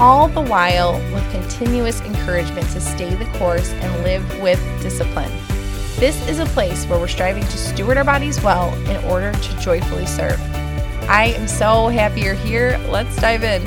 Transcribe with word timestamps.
all 0.00 0.28
the 0.28 0.40
while 0.40 0.94
with 1.12 1.28
continuous 1.32 2.00
encouragement 2.02 2.68
to 2.70 2.80
stay 2.80 3.12
the 3.14 3.24
course 3.38 3.70
and 3.72 4.04
live 4.04 4.40
with 4.40 4.60
discipline. 4.80 5.30
This 5.96 6.28
is 6.28 6.38
a 6.38 6.46
place 6.46 6.86
where 6.86 7.00
we're 7.00 7.08
striving 7.08 7.42
to 7.42 7.58
steward 7.58 7.96
our 7.96 8.04
bodies 8.04 8.40
well 8.42 8.72
in 8.88 9.04
order 9.06 9.32
to 9.32 9.58
joyfully 9.58 10.06
serve. 10.06 10.40
I 11.08 11.34
am 11.36 11.48
so 11.48 11.88
happy 11.88 12.20
you're 12.20 12.34
here. 12.34 12.78
Let's 12.88 13.16
dive 13.16 13.42
in. 13.42 13.66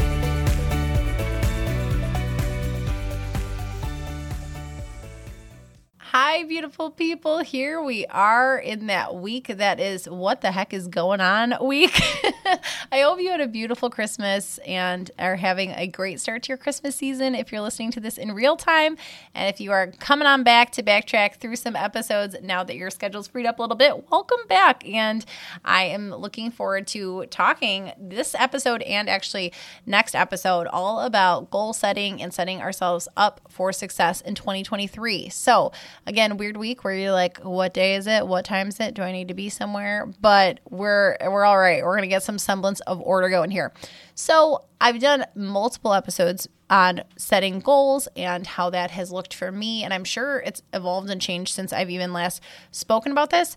Hi, 5.97 6.43
beautiful 6.43 6.91
people. 6.91 7.39
Here 7.39 7.81
we 7.81 8.05
are 8.05 8.57
in 8.57 8.87
that 8.87 9.15
week 9.15 9.47
that 9.47 9.81
is 9.81 10.07
what 10.07 10.39
the 10.39 10.53
heck 10.53 10.73
is 10.73 10.87
going 10.87 11.19
on 11.19 11.55
week. 11.61 12.01
I 12.91 13.01
hope 13.01 13.19
you 13.19 13.31
had 13.31 13.41
a 13.41 13.47
beautiful 13.47 13.89
Christmas 13.89 14.57
and 14.59 15.09
are 15.19 15.35
having 15.35 15.71
a 15.71 15.87
great 15.87 16.19
start 16.19 16.43
to 16.43 16.49
your 16.49 16.57
Christmas 16.57 16.95
season 16.95 17.35
if 17.35 17.51
you're 17.51 17.61
listening 17.61 17.91
to 17.91 17.99
this 17.99 18.17
in 18.17 18.31
real 18.31 18.55
time. 18.55 18.97
And 19.33 19.53
if 19.53 19.61
you 19.61 19.71
are 19.71 19.87
coming 19.99 20.27
on 20.27 20.43
back 20.43 20.71
to 20.73 20.83
backtrack 20.83 21.35
through 21.35 21.55
some 21.55 21.75
episodes 21.75 22.35
now 22.41 22.63
that 22.63 22.75
your 22.75 22.89
schedule's 22.89 23.27
freed 23.27 23.45
up 23.45 23.59
a 23.59 23.61
little 23.61 23.77
bit, 23.77 24.09
welcome 24.11 24.39
back. 24.47 24.87
And 24.87 25.25
I 25.63 25.83
am 25.85 26.13
looking 26.13 26.51
forward 26.51 26.87
to 26.87 27.25
talking 27.27 27.91
this 27.97 28.35
episode 28.35 28.81
and 28.83 29.09
actually 29.09 29.53
next 29.85 30.15
episode 30.15 30.67
all 30.67 31.01
about 31.01 31.51
goal 31.51 31.73
setting 31.73 32.21
and 32.21 32.33
setting 32.33 32.61
ourselves 32.61 33.07
up 33.15 33.41
for 33.49 33.71
success 33.71 34.21
in 34.21 34.35
2023. 34.35 35.29
So, 35.29 35.71
again, 36.05 36.37
weird 36.37 36.57
week 36.57 36.83
where 36.83 36.95
you're 36.95 37.11
like, 37.11 37.39
what 37.39 37.73
day 37.73 37.95
is 37.95 38.07
it? 38.07 38.27
What 38.27 38.45
time 38.45 38.67
is 38.67 38.79
it? 38.79 38.93
Do 38.93 39.03
I 39.03 39.11
need 39.11 39.27
to 39.29 39.33
be 39.33 39.49
somewhere? 39.49 40.07
But 40.21 40.59
we're 40.69 41.17
we're 41.21 41.45
all 41.45 41.59
right. 41.59 41.83
We're 41.83 41.95
gonna 41.95 42.07
get 42.07 42.23
some 42.23 42.39
semblance 42.41 42.79
of 42.81 42.99
order 43.01 43.29
going 43.29 43.51
here. 43.51 43.73
So 44.15 44.65
I've 44.79 44.99
done 44.99 45.25
multiple 45.35 45.93
episodes 45.93 46.47
on 46.69 47.03
setting 47.17 47.59
goals 47.59 48.07
and 48.15 48.47
how 48.47 48.69
that 48.69 48.91
has 48.91 49.11
looked 49.11 49.33
for 49.33 49.51
me, 49.51 49.83
and 49.83 49.93
I'm 49.93 50.05
sure 50.05 50.39
it's 50.39 50.61
evolved 50.73 51.09
and 51.09 51.21
changed 51.21 51.53
since 51.53 51.73
I've 51.73 51.89
even 51.89 52.13
last 52.13 52.41
spoken 52.71 53.11
about 53.11 53.29
this. 53.29 53.55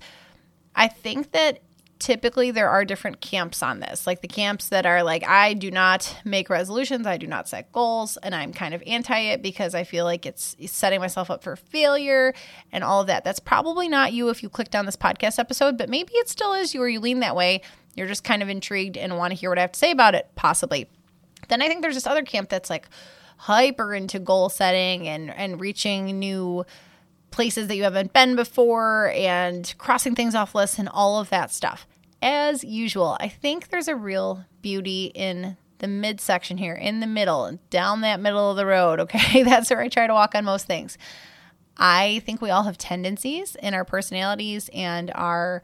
I 0.74 0.88
think 0.88 1.32
that 1.32 1.60
typically 1.98 2.50
there 2.50 2.68
are 2.68 2.84
different 2.84 3.20
camps 3.20 3.62
on 3.62 3.80
this 3.80 4.06
like 4.06 4.20
the 4.20 4.28
camps 4.28 4.68
that 4.68 4.84
are 4.84 5.02
like 5.02 5.26
i 5.26 5.54
do 5.54 5.70
not 5.70 6.16
make 6.24 6.50
resolutions 6.50 7.06
i 7.06 7.16
do 7.16 7.26
not 7.26 7.48
set 7.48 7.70
goals 7.72 8.16
and 8.18 8.34
i'm 8.34 8.52
kind 8.52 8.74
of 8.74 8.82
anti 8.86 9.18
it 9.18 9.42
because 9.42 9.74
i 9.74 9.84
feel 9.84 10.04
like 10.04 10.26
it's 10.26 10.56
setting 10.66 11.00
myself 11.00 11.30
up 11.30 11.42
for 11.42 11.56
failure 11.56 12.34
and 12.72 12.82
all 12.82 13.00
of 13.00 13.06
that 13.06 13.24
that's 13.24 13.40
probably 13.40 13.88
not 13.88 14.12
you 14.12 14.28
if 14.28 14.42
you 14.42 14.48
clicked 14.48 14.74
on 14.74 14.86
this 14.86 14.96
podcast 14.96 15.38
episode 15.38 15.78
but 15.78 15.88
maybe 15.88 16.12
it 16.14 16.28
still 16.28 16.52
is 16.52 16.74
you 16.74 16.82
or 16.82 16.88
you 16.88 17.00
lean 17.00 17.20
that 17.20 17.36
way 17.36 17.62
you're 17.96 18.06
just 18.06 18.24
kind 18.24 18.42
of 18.42 18.48
intrigued 18.48 18.96
and 18.96 19.16
want 19.16 19.30
to 19.30 19.36
hear 19.36 19.50
what 19.50 19.58
i 19.58 19.62
have 19.62 19.72
to 19.72 19.78
say 19.78 19.90
about 19.90 20.14
it 20.14 20.28
possibly 20.34 20.88
then 21.48 21.62
i 21.62 21.68
think 21.68 21.82
there's 21.82 21.94
this 21.94 22.06
other 22.06 22.22
camp 22.22 22.48
that's 22.48 22.70
like 22.70 22.88
hyper 23.36 23.94
into 23.94 24.18
goal 24.18 24.48
setting 24.48 25.08
and 25.08 25.30
and 25.30 25.60
reaching 25.60 26.18
new 26.18 26.64
places 27.34 27.66
that 27.66 27.76
you 27.76 27.82
haven't 27.82 28.12
been 28.12 28.36
before 28.36 29.10
and 29.12 29.74
crossing 29.76 30.14
things 30.14 30.36
off 30.36 30.54
lists 30.54 30.78
and 30.78 30.88
all 30.88 31.18
of 31.18 31.30
that 31.30 31.52
stuff. 31.52 31.84
As 32.22 32.62
usual, 32.62 33.16
I 33.18 33.28
think 33.28 33.68
there's 33.68 33.88
a 33.88 33.96
real 33.96 34.44
beauty 34.62 35.06
in 35.16 35.56
the 35.78 35.88
midsection 35.88 36.58
here, 36.58 36.74
in 36.74 37.00
the 37.00 37.08
middle, 37.08 37.58
down 37.70 38.02
that 38.02 38.20
middle 38.20 38.52
of 38.52 38.56
the 38.56 38.64
road. 38.64 39.00
Okay. 39.00 39.42
That's 39.44 39.68
where 39.68 39.80
I 39.80 39.88
try 39.88 40.06
to 40.06 40.14
walk 40.14 40.36
on 40.36 40.44
most 40.44 40.66
things. 40.66 40.96
I 41.76 42.22
think 42.24 42.40
we 42.40 42.50
all 42.50 42.62
have 42.62 42.78
tendencies 42.78 43.56
in 43.56 43.74
our 43.74 43.84
personalities 43.84 44.70
and 44.72 45.10
our 45.12 45.60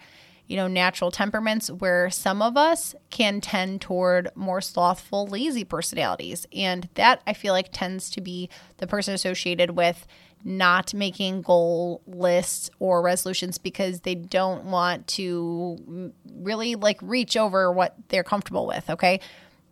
you 0.50 0.56
know, 0.56 0.66
natural 0.66 1.12
temperaments 1.12 1.70
where 1.70 2.10
some 2.10 2.42
of 2.42 2.56
us 2.56 2.96
can 3.08 3.40
tend 3.40 3.80
toward 3.80 4.28
more 4.34 4.60
slothful, 4.60 5.24
lazy 5.28 5.62
personalities. 5.62 6.44
And 6.52 6.88
that 6.94 7.22
I 7.24 7.34
feel 7.34 7.52
like 7.52 7.68
tends 7.70 8.10
to 8.10 8.20
be 8.20 8.50
the 8.78 8.88
person 8.88 9.14
associated 9.14 9.70
with 9.70 10.08
not 10.42 10.92
making 10.92 11.42
goal 11.42 12.02
lists 12.04 12.68
or 12.80 13.00
resolutions 13.00 13.58
because 13.58 14.00
they 14.00 14.16
don't 14.16 14.64
want 14.64 15.06
to 15.06 16.12
really 16.34 16.74
like 16.74 16.98
reach 17.00 17.36
over 17.36 17.70
what 17.70 17.94
they're 18.08 18.24
comfortable 18.24 18.66
with. 18.66 18.90
Okay. 18.90 19.20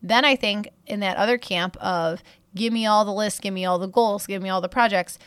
Then 0.01 0.25
I 0.25 0.37
think 0.37 0.69
in 0.87 1.01
that 1.01 1.17
other 1.17 1.39
camp 1.39 1.77
of 1.79 2.23
give 2.55 2.73
me 2.73 2.87
all 2.87 3.05
the 3.05 3.13
lists, 3.13 3.41
give 3.41 3.53
me 3.53 3.65
all 3.65 3.81
the 3.81 3.89
goals, 3.89 4.29
give 4.29 4.43
me 4.43 4.49
all 4.49 4.61
the 4.61 4.69
projects, 4.69 5.19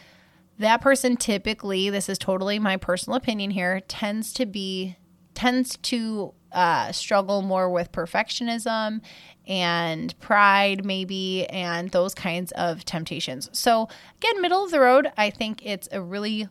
that 0.60 0.80
person 0.80 1.18
typically, 1.18 1.90
this 1.90 2.08
is 2.08 2.18
totally 2.18 2.58
my 2.58 2.78
personal 2.78 3.18
opinion 3.18 3.52
here, 3.52 3.82
tends 3.82 4.32
to 4.34 4.46
be, 4.46 4.96
tends 5.34 5.78
to 5.78 6.34
uh, 6.52 6.92
struggle 6.92 7.42
more 7.42 7.70
with 7.70 7.92
perfectionism 7.92 9.02
and 9.48 10.20
pride, 10.20 10.86
maybe, 10.86 11.48
and 11.48 11.90
those 11.92 12.14
kinds 12.14 12.52
of 12.54 12.86
temptations. 12.86 13.50
So, 13.54 13.88
again, 14.18 14.42
middle 14.42 14.64
of 14.64 14.72
the 14.72 14.80
road, 14.80 15.12
I 15.18 15.30
think 15.30 15.66
it's 15.66 15.88
a 15.92 16.02
really 16.02 16.48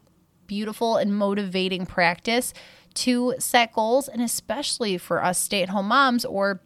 beautiful 0.46 0.96
and 0.96 1.16
motivating 1.16 1.86
practice 1.86 2.52
to 2.92 3.34
set 3.38 3.72
goals, 3.72 4.08
and 4.08 4.20
especially 4.20 4.98
for 4.98 5.22
us 5.22 5.38
stay 5.38 5.62
at 5.62 5.68
home 5.68 5.86
moms, 5.86 6.24
or 6.24 6.60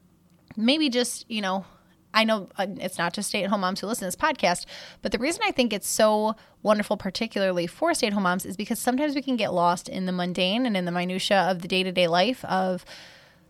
maybe 0.57 0.89
just, 0.89 1.31
you 1.31 1.43
know, 1.43 1.67
I 2.15 2.25
know 2.25 2.49
uh, 2.57 2.67
it's 2.79 2.97
not 2.97 3.13
just 3.13 3.29
stay 3.29 3.45
at 3.45 3.51
home 3.51 3.61
moms 3.61 3.81
who 3.81 3.87
listen 3.87 4.11
to 4.11 4.17
this 4.17 4.17
podcast, 4.17 4.65
but 5.03 5.13
the 5.13 5.19
reason 5.19 5.43
I 5.45 5.51
think 5.51 5.73
it's 5.73 5.89
so 5.89 6.37
wonderful, 6.63 6.97
particularly 6.97 7.67
for 7.67 7.93
stay 7.93 8.07
at 8.07 8.13
home 8.13 8.23
moms, 8.23 8.47
is 8.47 8.57
because 8.57 8.79
sometimes 8.79 9.15
we 9.15 9.23
can 9.23 9.37
get 9.37 9.53
lost 9.53 9.89
in 9.89 10.07
the 10.07 10.13
mundane 10.13 10.65
and 10.65 10.77
in 10.77 10.85
the 10.85 10.93
minutia 10.93 11.43
of 11.51 11.61
the 11.61 11.69
day 11.69 11.83
to 11.83 11.93
day 11.93 12.07
life 12.09 12.45
of 12.47 12.85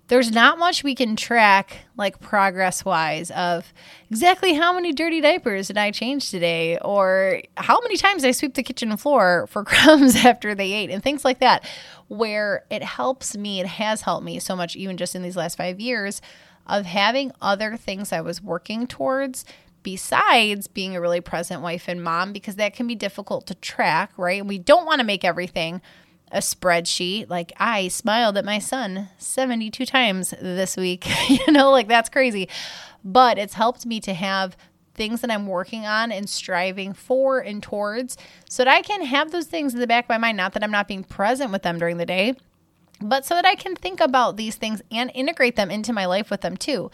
there's 0.09 0.31
not 0.31 0.59
much 0.59 0.85
we 0.85 0.94
can 0.94 1.17
track 1.17 1.79
like 1.97 2.21
progress 2.21 2.85
wise 2.85 3.31
of 3.31 3.73
exactly 4.11 4.53
how 4.53 4.73
many 4.75 4.93
dirty 4.93 5.21
diapers 5.21 5.69
did 5.69 5.79
I 5.79 5.91
change 5.91 6.31
today 6.31 6.79
or 6.79 7.41
how 7.56 7.81
many 7.81 7.97
times 7.97 8.25
I 8.25 8.33
sweep 8.33 8.55
the 8.55 8.62
kitchen 8.62 8.94
floor 8.97 9.47
for 9.49 9.65
crumbs 9.65 10.17
after 10.17 10.55
they 10.55 10.73
ate 10.73 10.91
and 10.91 11.03
things 11.03 11.25
like 11.25 11.38
that 11.41 11.65
where 12.09 12.65
it 12.71 12.83
helps 12.83 13.37
me 13.37 13.61
it 13.61 13.67
has 13.67 14.03
helped 14.03 14.25
me 14.25 14.38
so 14.38 14.55
much 14.55 14.77
even 14.77 14.97
just 14.97 15.15
in 15.15 15.23
these 15.23 15.37
last 15.37 15.56
5 15.56 15.81
years 15.81 16.21
of 16.66 16.87
having 16.87 17.32
other 17.40 17.76
things 17.76 18.12
I 18.12 18.20
was 18.20 18.43
working 18.43 18.87
towards 18.87 19.44
besides 19.82 20.66
being 20.66 20.96
a 20.96 21.00
really 21.00 21.20
present 21.20 21.61
wife 21.61 21.88
and 21.88 22.02
mom 22.02 22.32
because 22.32 22.56
that 22.56 22.75
can 22.75 22.87
be 22.87 22.94
difficult 22.94 23.46
to 23.46 23.55
track 23.56 24.11
right 24.16 24.40
And 24.40 24.49
we 24.49 24.58
don't 24.58 24.87
want 24.87 25.00
to 25.00 25.06
make 25.06 25.25
everything 25.25 25.82
a 26.32 26.38
spreadsheet. 26.38 27.31
Like 27.31 27.52
I 27.58 27.88
smiled 27.88 28.37
at 28.37 28.44
my 28.44 28.58
son 28.58 29.08
72 29.19 29.87
times 29.87 30.34
this 30.40 30.76
week. 30.76 31.06
you 31.28 31.52
know, 31.52 31.70
like 31.70 31.87
that's 31.87 32.08
crazy. 32.08 32.49
But 33.05 33.38
it's 33.38 33.55
helped 33.55 33.87
me 33.87 34.00
to 34.00 34.14
have 34.14 34.56
things 34.94 35.20
that 35.20 35.31
I'm 35.31 35.46
working 35.46 35.87
on 35.87 36.12
and 36.12 36.28
striving 36.28 36.93
for 36.93 37.38
and 37.40 37.62
towards 37.62 38.16
so 38.49 38.64
that 38.64 38.75
I 38.75 38.81
can 38.81 39.05
have 39.05 39.32
those 39.32 39.46
things 39.46 39.75
in 39.75 39.81
the 39.81 39.87
back 39.87 40.05
of 40.05 40.08
my 40.08 40.19
mind. 40.19 40.37
Not 40.37 40.52
that 40.55 40.64
I'm 40.64 40.70
not 40.70 40.88
being 40.88 41.05
present 41.05 41.52
with 41.52 41.62
them 41.62 41.78
during 41.78 41.99
the 41.99 42.06
day, 42.06 42.34
but 43.00 43.25
so 43.25 43.35
that 43.35 43.46
I 43.46 43.55
can 43.55 43.76
think 43.76 44.00
about 44.00 44.37
these 44.37 44.56
things 44.56 44.82
and 44.91 45.11
integrate 45.14 45.56
them 45.56 45.70
into 45.70 45.93
my 45.93 46.06
life 46.06 46.31
with 46.31 46.41
them 46.41 46.56
too. 46.56 46.91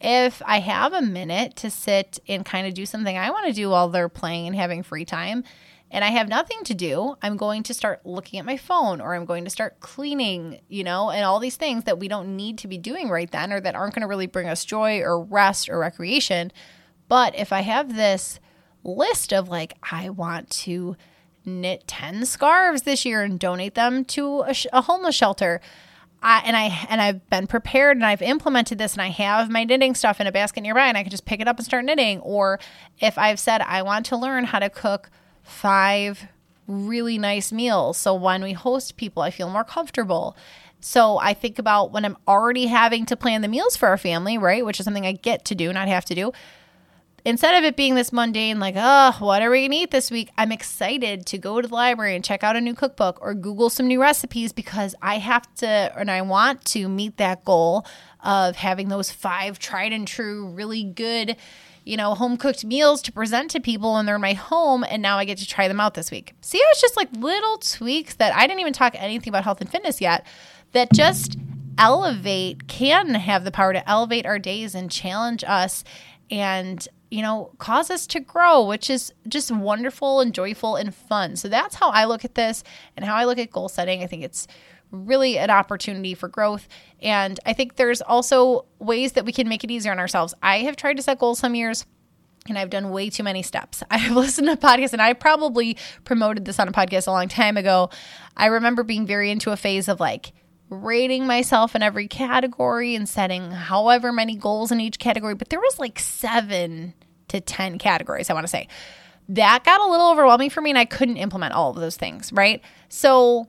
If 0.00 0.42
I 0.44 0.60
have 0.60 0.92
a 0.92 1.00
minute 1.00 1.56
to 1.56 1.70
sit 1.70 2.18
and 2.28 2.44
kind 2.44 2.66
of 2.66 2.74
do 2.74 2.84
something 2.84 3.16
I 3.16 3.30
want 3.30 3.46
to 3.46 3.52
do 3.52 3.70
while 3.70 3.88
they're 3.88 4.08
playing 4.08 4.48
and 4.48 4.56
having 4.56 4.82
free 4.82 5.04
time, 5.04 5.44
and 5.90 6.04
I 6.04 6.08
have 6.10 6.28
nothing 6.28 6.64
to 6.64 6.74
do, 6.74 7.16
I'm 7.22 7.36
going 7.36 7.62
to 7.64 7.74
start 7.74 8.04
looking 8.04 8.38
at 8.38 8.44
my 8.44 8.56
phone 8.56 9.00
or 9.00 9.14
I'm 9.14 9.24
going 9.24 9.44
to 9.44 9.50
start 9.50 9.80
cleaning, 9.80 10.60
you 10.68 10.82
know, 10.82 11.10
and 11.10 11.24
all 11.24 11.38
these 11.38 11.56
things 11.56 11.84
that 11.84 11.98
we 11.98 12.08
don't 12.08 12.36
need 12.36 12.58
to 12.58 12.68
be 12.68 12.76
doing 12.76 13.08
right 13.08 13.30
then 13.30 13.52
or 13.52 13.60
that 13.60 13.76
aren't 13.76 13.94
going 13.94 14.02
to 14.02 14.08
really 14.08 14.26
bring 14.26 14.48
us 14.48 14.64
joy 14.64 15.00
or 15.00 15.22
rest 15.22 15.68
or 15.68 15.78
recreation. 15.78 16.50
But 17.08 17.38
if 17.38 17.52
I 17.52 17.60
have 17.60 17.94
this 17.94 18.40
list 18.82 19.32
of 19.32 19.48
like, 19.48 19.74
I 19.90 20.10
want 20.10 20.50
to 20.50 20.96
knit 21.46 21.86
10 21.86 22.26
scarves 22.26 22.82
this 22.82 23.04
year 23.04 23.22
and 23.22 23.38
donate 23.38 23.74
them 23.74 24.04
to 24.04 24.42
a, 24.42 24.52
sh- 24.52 24.66
a 24.72 24.82
homeless 24.82 25.14
shelter. 25.14 25.60
I, 26.22 26.42
and 26.44 26.56
I 26.56 26.86
and 26.88 27.00
I've 27.00 27.28
been 27.30 27.46
prepared 27.46 27.96
and 27.96 28.04
I've 28.04 28.22
implemented 28.22 28.78
this 28.78 28.94
and 28.94 29.02
I 29.02 29.08
have 29.08 29.50
my 29.50 29.64
knitting 29.64 29.94
stuff 29.94 30.20
in 30.20 30.26
a 30.26 30.32
basket 30.32 30.62
nearby 30.62 30.86
and 30.86 30.96
I 30.96 31.02
can 31.02 31.10
just 31.10 31.26
pick 31.26 31.40
it 31.40 31.46
up 31.46 31.56
and 31.56 31.64
start 31.64 31.84
knitting. 31.84 32.20
Or 32.20 32.58
if 32.98 33.16
I've 33.16 33.38
said 33.38 33.60
I 33.60 33.82
want 33.82 34.06
to 34.06 34.16
learn 34.16 34.44
how 34.44 34.58
to 34.58 34.70
cook 34.70 35.10
five 35.42 36.26
really 36.66 37.16
nice 37.16 37.52
meals, 37.52 37.96
so 37.96 38.14
when 38.14 38.42
we 38.42 38.52
host 38.52 38.96
people, 38.96 39.22
I 39.22 39.30
feel 39.30 39.48
more 39.48 39.62
comfortable. 39.62 40.36
So 40.80 41.18
I 41.18 41.32
think 41.32 41.58
about 41.58 41.92
when 41.92 42.04
I'm 42.04 42.16
already 42.26 42.66
having 42.66 43.06
to 43.06 43.16
plan 43.16 43.42
the 43.42 43.48
meals 43.48 43.76
for 43.76 43.88
our 43.88 43.98
family, 43.98 44.36
right, 44.36 44.64
which 44.64 44.80
is 44.80 44.84
something 44.84 45.06
I 45.06 45.12
get 45.12 45.44
to 45.46 45.54
do, 45.54 45.72
not 45.72 45.88
have 45.88 46.04
to 46.06 46.14
do 46.14 46.32
instead 47.26 47.56
of 47.56 47.64
it 47.64 47.74
being 47.74 47.96
this 47.96 48.12
mundane, 48.12 48.60
like, 48.60 48.76
oh, 48.78 49.16
what 49.18 49.42
are 49.42 49.50
we 49.50 49.62
going 49.62 49.72
to 49.72 49.76
eat 49.78 49.90
this 49.90 50.12
week? 50.12 50.30
I'm 50.38 50.52
excited 50.52 51.26
to 51.26 51.38
go 51.38 51.60
to 51.60 51.66
the 51.66 51.74
library 51.74 52.14
and 52.14 52.24
check 52.24 52.44
out 52.44 52.54
a 52.54 52.60
new 52.60 52.72
cookbook 52.72 53.18
or 53.20 53.34
Google 53.34 53.68
some 53.68 53.88
new 53.88 54.00
recipes 54.00 54.52
because 54.52 54.94
I 55.02 55.18
have 55.18 55.52
to 55.56 55.66
and 55.66 56.08
I 56.08 56.22
want 56.22 56.64
to 56.66 56.88
meet 56.88 57.16
that 57.16 57.44
goal 57.44 57.84
of 58.22 58.54
having 58.54 58.88
those 58.88 59.10
five 59.10 59.58
tried 59.58 59.92
and 59.92 60.06
true, 60.06 60.46
really 60.50 60.84
good, 60.84 61.36
you 61.84 61.96
know, 61.96 62.14
home 62.14 62.36
cooked 62.36 62.64
meals 62.64 63.02
to 63.02 63.12
present 63.12 63.50
to 63.50 63.60
people 63.60 63.94
when 63.94 64.06
they're 64.06 64.14
in 64.14 64.20
my 64.20 64.34
home. 64.34 64.84
And 64.88 65.02
now 65.02 65.18
I 65.18 65.24
get 65.24 65.38
to 65.38 65.48
try 65.48 65.66
them 65.66 65.80
out 65.80 65.94
this 65.94 66.12
week. 66.12 66.32
See, 66.42 66.58
it's 66.58 66.80
just 66.80 66.96
like 66.96 67.08
little 67.12 67.58
tweaks 67.58 68.14
that 68.14 68.36
I 68.36 68.46
didn't 68.46 68.60
even 68.60 68.72
talk 68.72 68.94
anything 68.96 69.32
about 69.32 69.42
health 69.42 69.60
and 69.60 69.68
fitness 69.68 70.00
yet 70.00 70.24
that 70.72 70.92
just 70.92 71.36
elevate, 71.76 72.68
can 72.68 73.14
have 73.14 73.42
the 73.42 73.50
power 73.50 73.72
to 73.72 73.88
elevate 73.88 74.26
our 74.26 74.38
days 74.38 74.76
and 74.76 74.88
challenge 74.90 75.42
us 75.44 75.82
and 76.30 76.86
you 77.16 77.22
know, 77.22 77.50
cause 77.56 77.90
us 77.90 78.06
to 78.08 78.20
grow, 78.20 78.62
which 78.66 78.90
is 78.90 79.10
just 79.26 79.50
wonderful 79.50 80.20
and 80.20 80.34
joyful 80.34 80.76
and 80.76 80.94
fun. 80.94 81.34
So 81.34 81.48
that's 81.48 81.74
how 81.74 81.88
I 81.88 82.04
look 82.04 82.26
at 82.26 82.34
this 82.34 82.62
and 82.94 83.06
how 83.06 83.14
I 83.14 83.24
look 83.24 83.38
at 83.38 83.50
goal 83.50 83.70
setting. 83.70 84.02
I 84.02 84.06
think 84.06 84.22
it's 84.22 84.46
really 84.90 85.38
an 85.38 85.48
opportunity 85.48 86.12
for 86.12 86.28
growth. 86.28 86.68
And 87.00 87.40
I 87.46 87.54
think 87.54 87.76
there's 87.76 88.02
also 88.02 88.66
ways 88.80 89.12
that 89.12 89.24
we 89.24 89.32
can 89.32 89.48
make 89.48 89.64
it 89.64 89.70
easier 89.70 89.92
on 89.92 89.98
ourselves. 89.98 90.34
I 90.42 90.58
have 90.58 90.76
tried 90.76 90.98
to 90.98 91.02
set 91.02 91.18
goals 91.18 91.38
some 91.38 91.54
years 91.54 91.86
and 92.50 92.58
I've 92.58 92.68
done 92.68 92.90
way 92.90 93.08
too 93.08 93.22
many 93.22 93.42
steps. 93.42 93.82
I've 93.90 94.14
listened 94.14 94.48
to 94.48 94.56
podcasts 94.58 94.92
and 94.92 95.00
I 95.00 95.14
probably 95.14 95.78
promoted 96.04 96.44
this 96.44 96.60
on 96.60 96.68
a 96.68 96.72
podcast 96.72 97.06
a 97.06 97.12
long 97.12 97.28
time 97.28 97.56
ago. 97.56 97.88
I 98.36 98.44
remember 98.44 98.82
being 98.82 99.06
very 99.06 99.30
into 99.30 99.52
a 99.52 99.56
phase 99.56 99.88
of 99.88 100.00
like, 100.00 100.34
rating 100.68 101.26
myself 101.26 101.76
in 101.76 101.82
every 101.82 102.08
category 102.08 102.96
and 102.96 103.08
setting 103.08 103.52
however 103.52 104.12
many 104.12 104.34
goals 104.34 104.72
in 104.72 104.80
each 104.80 104.98
category, 104.98 105.34
but 105.34 105.48
there 105.48 105.60
was 105.60 105.78
like 105.78 105.96
7 105.96 106.92
to 107.28 107.40
10 107.40 107.78
categories, 107.78 108.30
I 108.30 108.34
want 108.34 108.44
to 108.44 108.50
say. 108.50 108.68
That 109.28 109.64
got 109.64 109.80
a 109.80 109.86
little 109.86 110.10
overwhelming 110.10 110.50
for 110.50 110.60
me 110.60 110.70
and 110.70 110.78
I 110.78 110.84
couldn't 110.84 111.16
implement 111.16 111.52
all 111.52 111.70
of 111.70 111.76
those 111.76 111.96
things, 111.96 112.32
right? 112.32 112.62
So, 112.88 113.48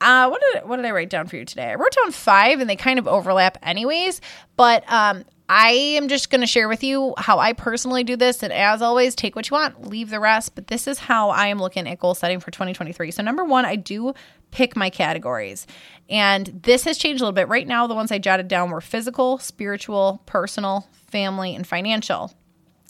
uh, 0.00 0.28
what 0.28 0.40
did 0.52 0.68
what 0.68 0.76
did 0.76 0.84
I 0.84 0.92
write 0.92 1.10
down 1.10 1.26
for 1.26 1.36
you 1.36 1.44
today? 1.44 1.70
I 1.70 1.74
wrote 1.74 1.92
down 1.92 2.12
five, 2.12 2.60
and 2.60 2.70
they 2.70 2.76
kind 2.76 2.98
of 2.98 3.08
overlap, 3.08 3.58
anyways. 3.62 4.20
But 4.56 4.84
um, 4.90 5.24
I 5.48 5.70
am 5.70 6.08
just 6.08 6.30
going 6.30 6.42
to 6.42 6.46
share 6.46 6.68
with 6.68 6.84
you 6.84 7.14
how 7.16 7.38
I 7.38 7.52
personally 7.52 8.04
do 8.04 8.16
this. 8.16 8.42
And 8.42 8.52
as 8.52 8.82
always, 8.82 9.14
take 9.14 9.34
what 9.34 9.48
you 9.48 9.54
want, 9.56 9.88
leave 9.88 10.10
the 10.10 10.20
rest. 10.20 10.54
But 10.54 10.66
this 10.66 10.86
is 10.86 10.98
how 10.98 11.30
I 11.30 11.46
am 11.46 11.58
looking 11.58 11.88
at 11.88 11.98
goal 11.98 12.14
setting 12.14 12.38
for 12.38 12.50
2023. 12.50 13.10
So, 13.10 13.22
number 13.22 13.44
one, 13.44 13.64
I 13.64 13.76
do 13.76 14.12
pick 14.50 14.76
my 14.76 14.90
categories. 14.90 15.66
And 16.08 16.46
this 16.62 16.84
has 16.84 16.98
changed 16.98 17.20
a 17.20 17.24
little 17.24 17.34
bit. 17.34 17.48
Right 17.48 17.66
now, 17.66 17.86
the 17.86 17.94
ones 17.94 18.12
I 18.12 18.18
jotted 18.18 18.48
down 18.48 18.70
were 18.70 18.80
physical, 18.80 19.38
spiritual, 19.38 20.22
personal, 20.26 20.86
family, 21.08 21.54
and 21.54 21.66
financial. 21.66 22.32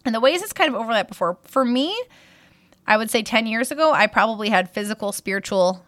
And 0.08 0.14
the 0.14 0.20
ways 0.20 0.40
it's 0.40 0.54
kind 0.54 0.74
of 0.74 0.80
overlapped 0.80 1.10
before, 1.10 1.36
for 1.44 1.66
me, 1.66 1.94
I 2.86 2.96
would 2.96 3.10
say 3.10 3.22
10 3.22 3.46
years 3.46 3.70
ago, 3.70 3.92
I 3.92 4.06
probably 4.06 4.48
had 4.48 4.70
physical, 4.70 5.12
spiritual, 5.12 5.84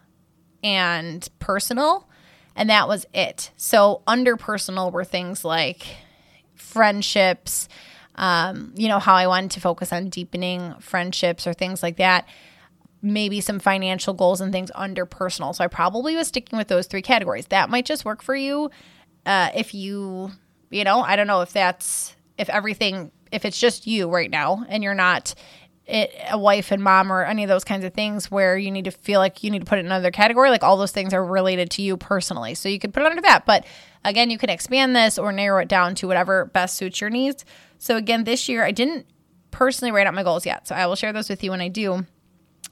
and 0.62 1.26
personal, 1.38 2.06
and 2.54 2.68
that 2.68 2.86
was 2.86 3.06
it. 3.14 3.50
So, 3.56 4.02
under 4.06 4.36
personal 4.36 4.90
were 4.90 5.04
things 5.04 5.42
like 5.42 5.86
friendships, 6.54 7.66
um, 8.16 8.74
you 8.76 8.88
know, 8.88 8.98
how 8.98 9.14
I 9.14 9.26
wanted 9.26 9.52
to 9.52 9.60
focus 9.60 9.90
on 9.90 10.10
deepening 10.10 10.74
friendships 10.80 11.46
or 11.46 11.54
things 11.54 11.82
like 11.82 11.96
that 11.96 12.28
maybe 13.02 13.40
some 13.40 13.58
financial 13.58 14.12
goals 14.12 14.42
and 14.42 14.52
things 14.52 14.70
under 14.74 15.06
personal. 15.06 15.54
So 15.54 15.64
I 15.64 15.68
probably 15.68 16.16
was 16.16 16.28
sticking 16.28 16.58
with 16.58 16.68
those 16.68 16.86
three 16.86 17.00
categories. 17.00 17.46
That 17.46 17.70
might 17.70 17.86
just 17.86 18.04
work 18.04 18.22
for 18.22 18.34
you. 18.34 18.70
Uh, 19.24 19.48
if 19.54 19.72
you, 19.72 20.32
you 20.68 20.84
know, 20.84 21.00
I 21.00 21.16
don't 21.16 21.26
know 21.26 21.40
if 21.40 21.50
that's, 21.50 22.14
if 22.36 22.50
everything, 22.50 23.10
if 23.32 23.44
it's 23.44 23.58
just 23.58 23.86
you 23.86 24.08
right 24.08 24.30
now 24.30 24.64
and 24.68 24.82
you're 24.82 24.94
not 24.94 25.34
it, 25.86 26.14
a 26.30 26.38
wife 26.38 26.70
and 26.70 26.82
mom 26.82 27.12
or 27.12 27.24
any 27.24 27.42
of 27.42 27.48
those 27.48 27.64
kinds 27.64 27.84
of 27.84 27.92
things 27.92 28.30
where 28.30 28.56
you 28.56 28.70
need 28.70 28.84
to 28.84 28.90
feel 28.90 29.18
like 29.18 29.42
you 29.42 29.50
need 29.50 29.60
to 29.60 29.64
put 29.64 29.78
it 29.78 29.80
in 29.80 29.86
another 29.86 30.10
category, 30.10 30.50
like 30.50 30.62
all 30.62 30.76
those 30.76 30.92
things 30.92 31.12
are 31.12 31.24
related 31.24 31.70
to 31.72 31.82
you 31.82 31.96
personally. 31.96 32.54
So 32.54 32.68
you 32.68 32.78
could 32.78 32.94
put 32.94 33.02
it 33.02 33.06
under 33.06 33.22
that. 33.22 33.44
But 33.44 33.66
again, 34.04 34.30
you 34.30 34.38
can 34.38 34.50
expand 34.50 34.94
this 34.94 35.18
or 35.18 35.32
narrow 35.32 35.60
it 35.60 35.68
down 35.68 35.94
to 35.96 36.06
whatever 36.06 36.44
best 36.46 36.76
suits 36.76 37.00
your 37.00 37.10
needs. 37.10 37.44
So 37.78 37.96
again, 37.96 38.24
this 38.24 38.48
year 38.48 38.64
I 38.64 38.70
didn't 38.70 39.06
personally 39.50 39.90
write 39.92 40.06
out 40.06 40.14
my 40.14 40.22
goals 40.22 40.46
yet. 40.46 40.68
So 40.68 40.74
I 40.74 40.86
will 40.86 40.96
share 40.96 41.12
those 41.12 41.28
with 41.28 41.42
you 41.42 41.50
when 41.50 41.60
I 41.60 41.68
do. 41.68 42.06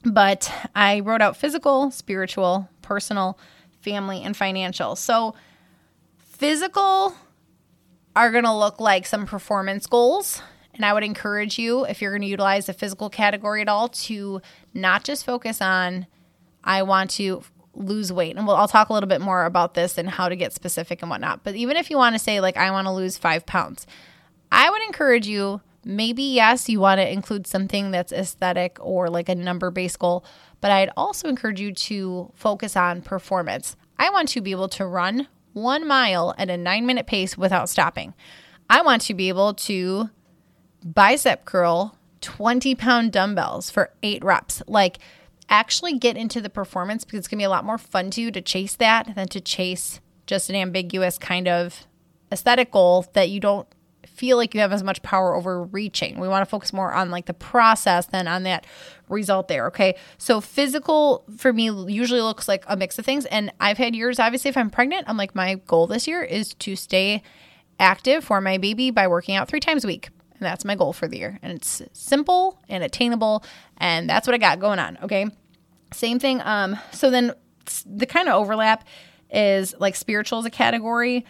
But 0.04 0.52
I 0.76 1.00
wrote 1.00 1.22
out 1.22 1.37
physical, 1.37 1.90
spiritual, 1.90 2.69
personal, 2.82 3.37
family, 3.81 4.22
and 4.22 4.37
financial. 4.37 4.94
So, 4.94 5.34
physical 6.19 7.16
are 8.18 8.32
going 8.32 8.44
to 8.44 8.52
look 8.52 8.80
like 8.80 9.06
some 9.06 9.26
performance 9.26 9.86
goals. 9.86 10.42
And 10.74 10.84
I 10.84 10.92
would 10.92 11.04
encourage 11.04 11.56
you, 11.56 11.84
if 11.84 12.02
you're 12.02 12.10
going 12.10 12.22
to 12.22 12.28
utilize 12.28 12.66
the 12.66 12.72
physical 12.72 13.08
category 13.08 13.62
at 13.62 13.68
all, 13.68 13.88
to 13.88 14.42
not 14.74 15.04
just 15.04 15.24
focus 15.24 15.62
on, 15.62 16.06
I 16.64 16.82
want 16.82 17.10
to 17.12 17.42
lose 17.75 18.12
weight. 18.12 18.37
And 18.37 18.44
we'll, 18.44 18.56
I'll 18.56 18.66
talk 18.66 18.88
a 18.88 18.92
little 18.92 19.08
bit 19.08 19.20
more 19.20 19.44
about 19.44 19.75
this 19.75 19.98
and 19.98 20.10
how 20.10 20.28
to 20.28 20.34
get 20.34 20.52
specific 20.52 21.00
and 21.00 21.10
whatnot. 21.10 21.44
But 21.44 21.54
even 21.54 21.76
if 21.76 21.90
you 21.90 21.96
want 21.96 22.16
to 22.16 22.18
say, 22.18 22.40
like, 22.40 22.56
I 22.56 22.72
want 22.72 22.87
to 22.87 22.92
lose 22.92 23.16
five 23.16 23.46
pounds, 23.46 23.87
I 24.50 24.68
would 24.68 24.82
encourage 24.82 25.28
you 25.28 25.60
maybe 25.84 26.25
yes, 26.25 26.68
you 26.68 26.80
want 26.80 26.98
to 26.98 27.10
include 27.10 27.46
something 27.46 27.92
that's 27.92 28.12
aesthetic 28.12 28.78
or 28.80 29.08
like 29.08 29.28
a 29.28 29.34
number 29.37 29.70
based 29.70 30.00
goal, 30.00 30.25
but 30.60 30.72
I'd 30.72 30.90
also 30.96 31.28
encourage 31.28 31.60
you 31.60 31.72
to 31.72 32.32
focus 32.34 32.76
on 32.76 33.00
performance. 33.00 33.76
I 33.96 34.10
want 34.10 34.28
to 34.30 34.40
be 34.40 34.50
able 34.50 34.68
to 34.70 34.87
run 34.87 35.28
one 35.62 35.86
mile 35.86 36.34
at 36.38 36.50
a 36.50 36.56
nine 36.56 36.86
minute 36.86 37.06
pace 37.06 37.36
without 37.36 37.68
stopping. 37.68 38.14
I 38.70 38.82
want 38.82 39.02
to 39.02 39.14
be 39.14 39.28
able 39.28 39.54
to 39.54 40.10
bicep 40.84 41.44
curl 41.44 41.96
20 42.20 42.74
pound 42.74 43.12
dumbbells 43.12 43.70
for 43.70 43.92
eight 44.02 44.24
reps. 44.24 44.62
Like, 44.66 44.98
actually 45.48 45.98
get 45.98 46.16
into 46.16 46.40
the 46.40 46.50
performance 46.50 47.04
because 47.04 47.20
it's 47.20 47.28
going 47.28 47.38
to 47.38 47.42
be 47.42 47.46
a 47.46 47.50
lot 47.50 47.64
more 47.64 47.78
fun 47.78 48.10
to 48.10 48.20
you 48.20 48.30
to 48.30 48.40
chase 48.40 48.76
that 48.76 49.14
than 49.14 49.28
to 49.28 49.40
chase 49.40 50.00
just 50.26 50.50
an 50.50 50.56
ambiguous 50.56 51.16
kind 51.16 51.48
of 51.48 51.86
aesthetic 52.30 52.70
goal 52.70 53.06
that 53.14 53.30
you 53.30 53.40
don't 53.40 53.66
feel 54.06 54.36
like 54.36 54.54
you 54.54 54.60
have 54.60 54.72
as 54.72 54.82
much 54.82 55.02
power 55.02 55.34
over 55.34 55.62
reaching. 55.62 56.18
We 56.18 56.28
want 56.28 56.42
to 56.42 56.50
focus 56.50 56.72
more 56.72 56.92
on 56.92 57.10
like 57.10 57.26
the 57.26 57.34
process 57.34 58.06
than 58.06 58.28
on 58.28 58.42
that 58.42 58.66
result 59.08 59.48
there. 59.48 59.66
Okay. 59.68 59.96
So 60.18 60.40
physical 60.40 61.24
for 61.36 61.52
me 61.52 61.70
usually 61.92 62.20
looks 62.20 62.48
like 62.48 62.64
a 62.66 62.76
mix 62.76 62.98
of 62.98 63.04
things. 63.04 63.24
And 63.26 63.52
I've 63.60 63.78
had 63.78 63.94
years, 63.94 64.18
obviously, 64.18 64.48
if 64.48 64.56
I'm 64.56 64.70
pregnant, 64.70 65.08
I'm 65.08 65.16
like, 65.16 65.34
my 65.34 65.56
goal 65.66 65.86
this 65.86 66.06
year 66.06 66.22
is 66.22 66.54
to 66.54 66.76
stay 66.76 67.22
active 67.80 68.24
for 68.24 68.40
my 68.40 68.58
baby 68.58 68.90
by 68.90 69.06
working 69.06 69.36
out 69.36 69.48
three 69.48 69.60
times 69.60 69.84
a 69.84 69.86
week. 69.86 70.10
And 70.34 70.46
that's 70.46 70.64
my 70.64 70.74
goal 70.74 70.92
for 70.92 71.08
the 71.08 71.18
year. 71.18 71.38
And 71.42 71.52
it's 71.52 71.82
simple 71.92 72.60
and 72.68 72.84
attainable. 72.84 73.44
And 73.76 74.08
that's 74.08 74.26
what 74.26 74.34
I 74.34 74.38
got 74.38 74.60
going 74.60 74.78
on. 74.78 74.98
Okay. 75.02 75.26
Same 75.92 76.18
thing. 76.18 76.40
Um, 76.42 76.78
so 76.92 77.10
then 77.10 77.32
the 77.86 78.06
kind 78.06 78.28
of 78.28 78.34
overlap 78.34 78.86
is 79.30 79.74
like 79.78 79.96
spiritual 79.96 80.38
as 80.38 80.44
a 80.44 80.50
category. 80.50 81.24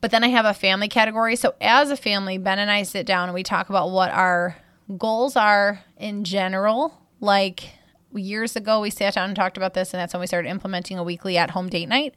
But 0.00 0.10
then 0.10 0.24
I 0.24 0.28
have 0.28 0.46
a 0.46 0.54
family 0.54 0.88
category. 0.88 1.36
So 1.36 1.54
as 1.60 1.90
a 1.90 1.96
family, 1.96 2.38
Ben 2.38 2.58
and 2.58 2.70
I 2.70 2.84
sit 2.84 3.06
down 3.06 3.28
and 3.28 3.34
we 3.34 3.42
talk 3.42 3.68
about 3.68 3.90
what 3.90 4.10
our 4.10 4.56
goals 4.96 5.36
are 5.36 5.80
in 5.96 6.24
general. 6.24 6.99
Like 7.20 7.70
years 8.14 8.56
ago, 8.56 8.80
we 8.80 8.90
sat 8.90 9.14
down 9.14 9.28
and 9.28 9.36
talked 9.36 9.56
about 9.56 9.74
this, 9.74 9.92
and 9.92 10.00
that's 10.00 10.12
when 10.12 10.20
we 10.20 10.26
started 10.26 10.48
implementing 10.48 10.98
a 10.98 11.04
weekly 11.04 11.36
at 11.36 11.50
home 11.50 11.68
date 11.68 11.88
night 11.88 12.14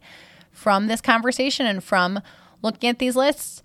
from 0.50 0.86
this 0.86 1.00
conversation 1.00 1.66
and 1.66 1.82
from 1.82 2.20
looking 2.62 2.88
at 2.88 2.98
these 2.98 3.16
lists. 3.16 3.62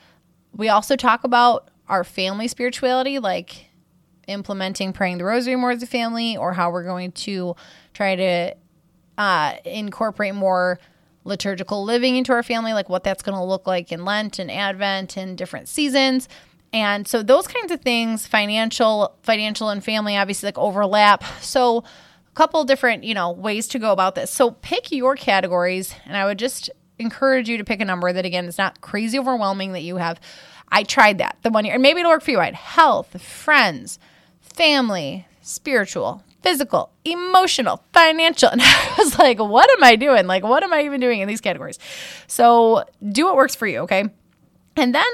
We 0.53 0.69
also 0.69 0.95
talk 0.95 1.23
about 1.23 1.69
our 1.87 2.03
family 2.03 2.47
spirituality, 2.47 3.19
like 3.19 3.67
implementing 4.27 4.93
praying 4.93 5.17
the 5.17 5.25
rosary 5.25 5.55
more 5.55 5.71
as 5.71 5.81
a 5.81 5.87
family 5.87 6.37
or 6.37 6.53
how 6.53 6.69
we're 6.69 6.83
going 6.83 7.11
to 7.11 7.55
try 7.93 8.15
to 8.15 8.55
uh, 9.17 9.53
incorporate 9.65 10.35
more 10.35 10.79
liturgical 11.23 11.83
living 11.83 12.15
into 12.15 12.31
our 12.31 12.43
family, 12.43 12.73
like 12.73 12.89
what 12.89 13.03
that's 13.03 13.23
going 13.23 13.37
to 13.37 13.43
look 13.43 13.67
like 13.67 13.91
in 13.91 14.05
Lent 14.05 14.39
and 14.39 14.51
Advent 14.51 15.17
and 15.17 15.37
different 15.37 15.67
seasons. 15.67 16.27
And 16.71 17.07
so 17.07 17.23
those 17.23 17.47
kinds 17.47 17.71
of 17.71 17.81
things, 17.81 18.27
financial, 18.27 19.15
financial 19.23 19.69
and 19.69 19.83
family 19.83 20.17
obviously 20.17 20.47
like 20.47 20.57
overlap. 20.57 21.23
So 21.41 21.79
a 21.79 22.35
couple 22.35 22.63
different, 22.63 23.03
you 23.03 23.13
know, 23.13 23.31
ways 23.31 23.67
to 23.69 23.79
go 23.79 23.91
about 23.91 24.15
this. 24.15 24.31
So 24.31 24.51
pick 24.51 24.91
your 24.91 25.15
categories 25.15 25.95
and 26.05 26.15
I 26.15 26.25
would 26.25 26.37
just 26.37 26.69
encourage 26.99 27.49
you 27.49 27.57
to 27.57 27.63
pick 27.63 27.81
a 27.81 27.85
number 27.85 28.11
that 28.13 28.25
again 28.25 28.45
is 28.45 28.57
not 28.57 28.81
crazy 28.81 29.17
overwhelming 29.17 29.73
that 29.73 29.81
you 29.81 29.97
have. 29.97 30.19
I 30.71 30.83
tried 30.83 31.17
that 31.17 31.37
the 31.41 31.49
one 31.49 31.65
year, 31.65 31.73
and 31.73 31.81
maybe 31.81 32.01
it'll 32.01 32.11
work 32.11 32.21
for 32.21 32.29
you. 32.31 32.39
Had 32.39 32.53
health, 32.53 33.19
friends, 33.19 33.97
family, 34.39 35.25
spiritual, 35.41 36.23
physical, 36.43 36.91
emotional, 37.05 37.83
financial. 37.93 38.49
And 38.53 38.61
I 38.61 38.95
was 38.97 39.17
like, 39.17 39.39
what 39.39 39.69
am 39.71 39.83
I 39.83 39.95
doing? 39.95 40.27
Like, 40.27 40.43
what 40.43 40.63
am 40.63 40.73
I 40.73 40.83
even 40.83 40.99
doing 40.99 41.21
in 41.21 41.27
these 41.27 41.41
categories? 41.41 41.79
So 42.27 42.83
do 43.07 43.25
what 43.25 43.35
works 43.35 43.55
for 43.55 43.65
you, 43.65 43.79
okay? 43.79 44.05
And 44.75 44.93
then 44.93 45.07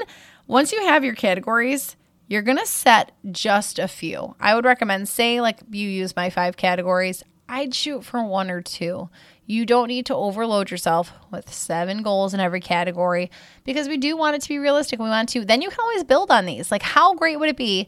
once 0.46 0.72
you 0.72 0.80
have 0.86 1.04
your 1.04 1.14
categories, 1.14 1.96
you're 2.28 2.42
going 2.42 2.58
to 2.58 2.66
set 2.66 3.12
just 3.30 3.78
a 3.78 3.88
few. 3.88 4.34
I 4.40 4.54
would 4.54 4.64
recommend, 4.64 5.08
say, 5.08 5.40
like 5.40 5.60
you 5.70 5.88
use 5.88 6.16
my 6.16 6.30
five 6.30 6.56
categories, 6.56 7.22
I'd 7.48 7.74
shoot 7.74 8.04
for 8.04 8.24
one 8.24 8.50
or 8.50 8.60
two. 8.60 9.08
You 9.46 9.64
don't 9.64 9.86
need 9.86 10.06
to 10.06 10.14
overload 10.16 10.70
yourself 10.70 11.12
with 11.30 11.52
seven 11.52 12.02
goals 12.02 12.34
in 12.34 12.40
every 12.40 12.60
category 12.60 13.30
because 13.64 13.86
we 13.86 13.96
do 13.96 14.16
want 14.16 14.34
it 14.34 14.42
to 14.42 14.48
be 14.48 14.58
realistic. 14.58 14.98
We 14.98 15.08
want 15.08 15.28
to, 15.30 15.44
then 15.44 15.62
you 15.62 15.70
can 15.70 15.78
always 15.80 16.02
build 16.02 16.32
on 16.32 16.46
these. 16.46 16.72
Like, 16.72 16.82
how 16.82 17.14
great 17.14 17.38
would 17.38 17.48
it 17.48 17.56
be 17.56 17.86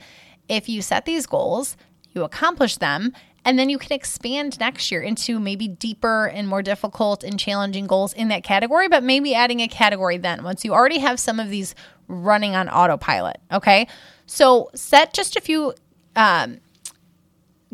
if 0.48 0.68
you 0.68 0.80
set 0.82 1.04
these 1.04 1.26
goals, 1.26 1.76
you 2.12 2.22
accomplish 2.22 2.76
them, 2.76 3.12
and 3.44 3.58
then 3.58 3.70
you 3.70 3.78
can 3.78 3.92
expand 3.92 4.60
next 4.60 4.92
year 4.92 5.00
into 5.00 5.40
maybe 5.40 5.66
deeper 5.66 6.26
and 6.26 6.46
more 6.46 6.62
difficult 6.62 7.24
and 7.24 7.40
challenging 7.40 7.86
goals 7.86 8.12
in 8.12 8.28
that 8.28 8.44
category, 8.44 8.88
but 8.88 9.02
maybe 9.02 9.34
adding 9.34 9.60
a 9.60 9.68
category 9.68 10.18
then 10.18 10.44
once 10.44 10.64
you 10.64 10.72
already 10.72 10.98
have 10.98 11.18
some 11.18 11.40
of 11.40 11.48
these 11.48 11.74
running 12.08 12.56
on 12.56 12.68
autopilot. 12.68 13.40
Okay. 13.52 13.86
So 14.26 14.70
set 14.74 15.14
just 15.14 15.36
a 15.36 15.40
few 15.40 15.74
um, 16.16 16.58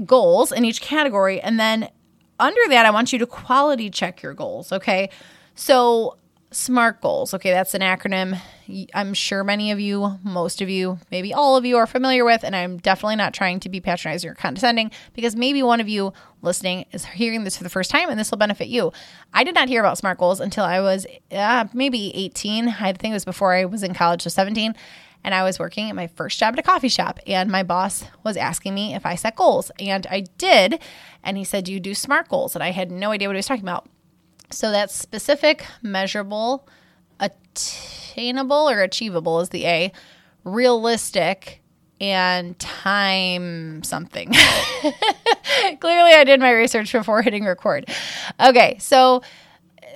goals 0.04 0.52
in 0.52 0.64
each 0.64 0.80
category. 0.80 1.40
And 1.40 1.58
then 1.58 1.88
under 2.38 2.60
that, 2.68 2.84
I 2.84 2.90
want 2.90 3.12
you 3.12 3.18
to 3.20 3.26
quality 3.26 3.90
check 3.90 4.22
your 4.22 4.34
goals. 4.34 4.72
Okay. 4.72 5.10
So 5.54 6.18
SMART 6.54 7.00
goals. 7.00 7.34
Okay, 7.34 7.50
that's 7.50 7.74
an 7.74 7.82
acronym 7.82 8.40
I'm 8.94 9.12
sure 9.14 9.44
many 9.44 9.70
of 9.70 9.80
you, 9.80 10.18
most 10.22 10.62
of 10.62 10.70
you, 10.70 10.98
maybe 11.10 11.34
all 11.34 11.56
of 11.56 11.64
you 11.64 11.76
are 11.76 11.86
familiar 11.86 12.24
with, 12.24 12.44
and 12.44 12.56
I'm 12.56 12.78
definitely 12.78 13.16
not 13.16 13.34
trying 13.34 13.60
to 13.60 13.68
be 13.68 13.80
patronizing 13.80 14.30
or 14.30 14.34
condescending 14.34 14.90
because 15.12 15.36
maybe 15.36 15.62
one 15.62 15.80
of 15.80 15.88
you 15.88 16.12
listening 16.40 16.86
is 16.92 17.04
hearing 17.04 17.44
this 17.44 17.56
for 17.56 17.64
the 17.64 17.70
first 17.70 17.90
time 17.90 18.08
and 18.08 18.18
this 18.18 18.30
will 18.30 18.38
benefit 18.38 18.68
you. 18.68 18.92
I 19.32 19.44
did 19.44 19.54
not 19.54 19.68
hear 19.68 19.80
about 19.80 19.98
SMART 19.98 20.18
goals 20.18 20.40
until 20.40 20.64
I 20.64 20.80
was 20.80 21.06
uh, 21.30 21.66
maybe 21.74 22.14
18. 22.14 22.68
I 22.68 22.92
think 22.92 23.12
it 23.12 23.14
was 23.14 23.24
before 23.24 23.54
I 23.54 23.66
was 23.66 23.82
in 23.82 23.94
college, 23.94 24.22
so 24.22 24.30
17. 24.30 24.74
And 25.24 25.34
I 25.34 25.42
was 25.42 25.58
working 25.58 25.88
at 25.88 25.96
my 25.96 26.06
first 26.06 26.38
job 26.38 26.52
at 26.52 26.58
a 26.58 26.62
coffee 26.62 26.90
shop, 26.90 27.18
and 27.26 27.50
my 27.50 27.62
boss 27.62 28.04
was 28.24 28.36
asking 28.36 28.74
me 28.74 28.94
if 28.94 29.06
I 29.06 29.14
set 29.14 29.36
goals. 29.36 29.70
And 29.80 30.06
I 30.10 30.24
did. 30.36 30.80
And 31.22 31.38
he 31.38 31.44
said, 31.44 31.64
Do 31.64 31.72
you 31.72 31.80
do 31.80 31.94
SMART 31.94 32.28
goals? 32.28 32.54
And 32.54 32.62
I 32.62 32.72
had 32.72 32.90
no 32.90 33.10
idea 33.10 33.26
what 33.28 33.34
he 33.34 33.38
was 33.38 33.46
talking 33.46 33.64
about. 33.64 33.88
So 34.50 34.70
that's 34.70 34.94
specific, 34.94 35.64
measurable, 35.82 36.68
attainable 37.20 38.68
or 38.68 38.82
achievable 38.82 39.40
is 39.40 39.48
the 39.48 39.66
A, 39.66 39.92
realistic, 40.44 41.62
and 42.00 42.58
time 42.58 43.82
something. 43.82 44.32
Clearly, 45.80 46.12
I 46.12 46.24
did 46.24 46.40
my 46.40 46.50
research 46.50 46.92
before 46.92 47.22
hitting 47.22 47.44
record. 47.44 47.88
Okay, 48.40 48.76
so 48.78 49.22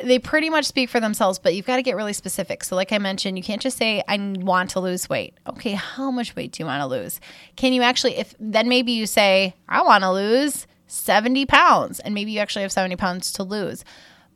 they 0.02 0.18
pretty 0.18 0.48
much 0.48 0.64
speak 0.64 0.88
for 0.88 1.00
themselves, 1.00 1.38
but 1.38 1.54
you've 1.54 1.66
got 1.66 1.76
to 1.76 1.82
get 1.82 1.96
really 1.96 2.12
specific. 2.12 2.62
So, 2.64 2.76
like 2.76 2.92
I 2.92 2.98
mentioned, 2.98 3.36
you 3.36 3.44
can't 3.44 3.60
just 3.60 3.76
say, 3.76 4.02
I 4.06 4.16
want 4.18 4.70
to 4.70 4.80
lose 4.80 5.08
weight. 5.08 5.34
Okay, 5.46 5.72
how 5.72 6.10
much 6.10 6.36
weight 6.36 6.52
do 6.52 6.62
you 6.62 6.66
want 6.66 6.80
to 6.80 6.86
lose? 6.86 7.20
Can 7.56 7.72
you 7.72 7.82
actually, 7.82 8.16
if 8.16 8.34
then 8.38 8.68
maybe 8.68 8.92
you 8.92 9.06
say, 9.06 9.54
I 9.68 9.82
want 9.82 10.04
to 10.04 10.12
lose 10.12 10.66
70 10.86 11.46
pounds, 11.46 12.00
and 12.00 12.14
maybe 12.14 12.32
you 12.32 12.40
actually 12.40 12.62
have 12.62 12.72
70 12.72 12.96
pounds 12.96 13.32
to 13.32 13.42
lose. 13.42 13.84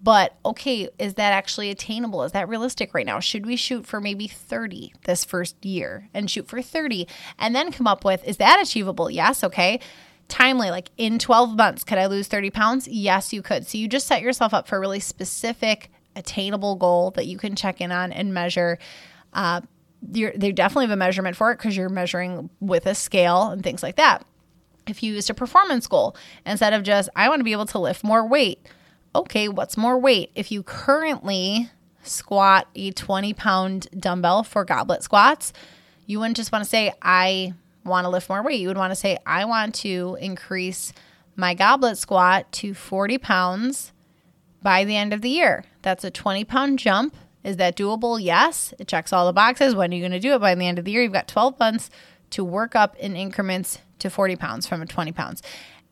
But 0.03 0.37
okay, 0.45 0.89
is 0.99 1.15
that 1.15 1.33
actually 1.33 1.71
attainable? 1.71 2.25
Is 2.25 2.33
that 2.33 2.49
realistic 2.49 2.93
right 2.93 3.07
now? 3.07 3.21
Should 3.21 3.47
we 3.47 3.55
shoot 3.55 3.87
for 3.87 4.01
maybe 4.01 4.27
30 4.27 4.95
this 5.05 5.25
first 5.25 5.65
year 5.65 6.09
and 6.13 6.29
shoot 6.29 6.49
for 6.49 6.61
30 6.61 7.07
and 7.39 7.55
then 7.55 7.71
come 7.71 7.87
up 7.87 8.05
with, 8.05 8.27
is 8.27 8.39
that 8.39 8.61
achievable? 8.61 9.09
Yes. 9.09 9.45
Okay. 9.45 9.79
Timely, 10.27 10.71
like 10.71 10.91
in 10.97 11.19
12 11.19 11.57
months, 11.57 11.85
could 11.85 11.99
I 11.99 12.07
lose 12.07 12.27
30 12.27 12.51
pounds? 12.51 12.89
Yes, 12.89 13.33
you 13.33 13.43
could. 13.43 13.67
So 13.67 13.79
you 13.79 13.87
just 13.87 14.07
set 14.07 14.23
yourself 14.23 14.53
up 14.53 14.67
for 14.67 14.77
a 14.77 14.81
really 14.81 14.99
specific, 14.99 15.91
attainable 16.17 16.75
goal 16.75 17.13
that 17.13 17.27
you 17.27 17.39
can 17.39 17.55
check 17.55 17.81
in 17.81 17.93
on 17.93 18.13
and 18.13 18.35
measure. 18.35 18.79
Uh, 19.33 19.61
they 20.03 20.51
definitely 20.51 20.87
have 20.87 20.91
a 20.91 20.97
measurement 20.97 21.37
for 21.37 21.53
it 21.53 21.59
because 21.59 21.77
you're 21.77 21.89
measuring 21.89 22.51
with 22.61 22.87
a 22.87 22.95
scale 22.95 23.51
and 23.51 23.63
things 23.63 23.85
like 23.85 23.97
that. 23.97 24.25
If 24.89 25.03
you 25.03 25.15
used 25.15 25.31
a 25.31 25.35
performance 25.35 25.87
goal 25.87 26.17
instead 26.45 26.73
of 26.73 26.83
just, 26.83 27.09
I 27.15 27.29
want 27.29 27.39
to 27.39 27.45
be 27.45 27.53
able 27.53 27.67
to 27.67 27.79
lift 27.79 28.03
more 28.03 28.27
weight 28.27 28.67
okay, 29.15 29.49
what's 29.49 29.77
more 29.77 29.99
weight? 29.99 30.31
If 30.35 30.51
you 30.51 30.63
currently 30.63 31.71
squat 32.03 32.69
a 32.75 32.91
20 32.91 33.35
pound 33.35 33.89
dumbbell 33.99 34.43
for 34.43 34.65
goblet 34.65 35.03
squats, 35.03 35.53
you 36.07 36.19
wouldn't 36.19 36.37
just 36.37 36.53
want 36.53 36.65
to 36.65 36.69
say, 36.71 36.93
I 37.01 37.55
want 37.85 38.05
to 38.05 38.11
lift 38.11 38.29
more 38.29 38.43
weight. 38.43 38.61
You 38.61 38.69
would 38.69 38.77
want 38.77 38.91
to 38.91 38.97
say, 38.97 39.19
I 39.27 39.45
want 39.45 39.75
to 39.77 40.17
increase 40.21 40.93
my 41.37 41.55
goblet 41.55 41.99
squat 41.99 42.51
to 42.53 42.75
40 42.75 43.19
pounds 43.19 43.93
by 44.63 44.85
the 44.85 44.97
end 44.97 45.13
of 45.13 45.23
the 45.23 45.31
year. 45.31 45.65
That's 45.83 46.05
a 46.05 46.11
20 46.11 46.45
pound 46.45 46.79
jump. 46.79 47.17
Is 47.45 47.57
that 47.57 47.77
doable? 47.77 48.23
Yes. 48.23 48.73
It 48.79 48.87
checks 48.87 49.13
all 49.13 49.27
the 49.27 49.33
boxes. 49.33 49.75
When 49.75 49.93
are 49.93 49.95
you 49.95 50.01
going 50.01 50.13
to 50.13 50.21
do 50.21 50.35
it 50.35 50.41
by 50.41 50.55
the 50.55 50.67
end 50.67 50.79
of 50.79 50.85
the 50.85 50.93
year? 50.93 51.03
You've 51.03 51.13
got 51.13 51.29
12 51.29 51.59
months 51.59 51.91
to 52.31 52.45
work 52.45 52.77
up 52.77 52.97
in 52.97 53.17
increments 53.17 53.79
to 53.99 54.11
40 54.11 54.37
pounds 54.37 54.67
from 54.67 54.81
a 54.81 54.87
20 54.87 55.13
pounds. 55.13 55.43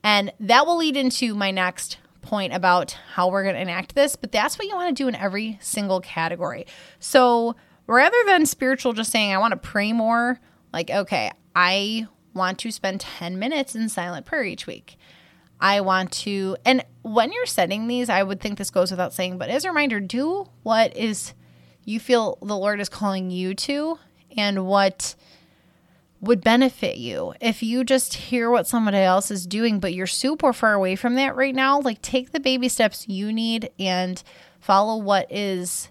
And 0.03 0.33
that 0.41 0.67
will 0.67 0.77
lead 0.77 0.97
into 0.97 1.35
my 1.35 1.51
next 1.51 1.99
point 2.23 2.53
about 2.53 2.93
how 3.15 3.29
we're 3.29 3.43
going 3.43 3.55
to 3.55 3.61
enact 3.61 3.95
this, 3.95 4.17
but 4.17 4.33
that's 4.33 4.59
what 4.59 4.69
you 4.69 4.75
want 4.75 4.97
to 4.97 5.03
do 5.03 5.09
in 5.09 5.15
every 5.15 5.59
single 5.61 6.01
category. 6.01 6.67
So 6.99 7.57
rather 7.87 8.17
than 8.27 8.47
spiritual 8.47 8.93
just 8.93 9.11
saying, 9.11 9.33
I 9.33 9.39
want 9.39 9.53
to 9.53 9.57
pray 9.57 9.93
more, 9.93 10.41
like, 10.73 10.91
okay, 10.91 11.31
I 11.55 12.07
want 12.35 12.59
to 12.61 12.71
spend 12.71 13.01
10 13.01 13.39
minutes 13.39 13.75
in 13.75 13.89
silent 13.89 14.27
prayer 14.27 14.45
each 14.45 14.67
week. 14.67 14.97
I 15.61 15.81
want 15.83 16.13
to, 16.13 16.57
and 16.65 16.85
when 17.03 17.33
you're 17.33 17.47
setting 17.47 17.87
these, 17.87 18.09
I 18.09 18.23
would 18.23 18.41
think 18.41 18.57
this 18.57 18.71
goes 18.71 18.91
without 18.91 19.13
saying, 19.13 19.39
but 19.39 19.51
as 19.51 19.65
a 19.65 19.69
reminder, 19.69 20.01
do 20.01 20.49
what 20.63 20.97
is 20.97 21.35
you 21.85 22.01
feel 22.01 22.39
the 22.41 22.57
Lord 22.57 22.81
is 22.81 22.89
calling 22.89 23.31
you 23.31 23.55
to 23.55 23.99
and 24.37 24.67
what 24.67 25.15
would 26.21 26.45
benefit 26.45 26.97
you. 26.97 27.35
If 27.41 27.63
you 27.63 27.83
just 27.83 28.15
hear 28.15 28.51
what 28.51 28.67
somebody 28.67 28.99
else 28.99 29.31
is 29.31 29.47
doing, 29.47 29.81
but 29.81 29.95
you're 29.95 30.07
super 30.07 30.53
far 30.53 30.75
away 30.75 30.97
from 30.97 31.15
that 31.15 31.35
right 31.35 31.55
now, 31.55 31.81
like 31.81 32.03
take 32.03 32.33
the 32.33 32.41
baby 32.41 32.69
steps 32.69 33.09
you 33.09 33.33
need 33.33 33.71
and 33.79 34.23
follow 34.61 35.03
what 35.03 35.31
is 35.33 35.89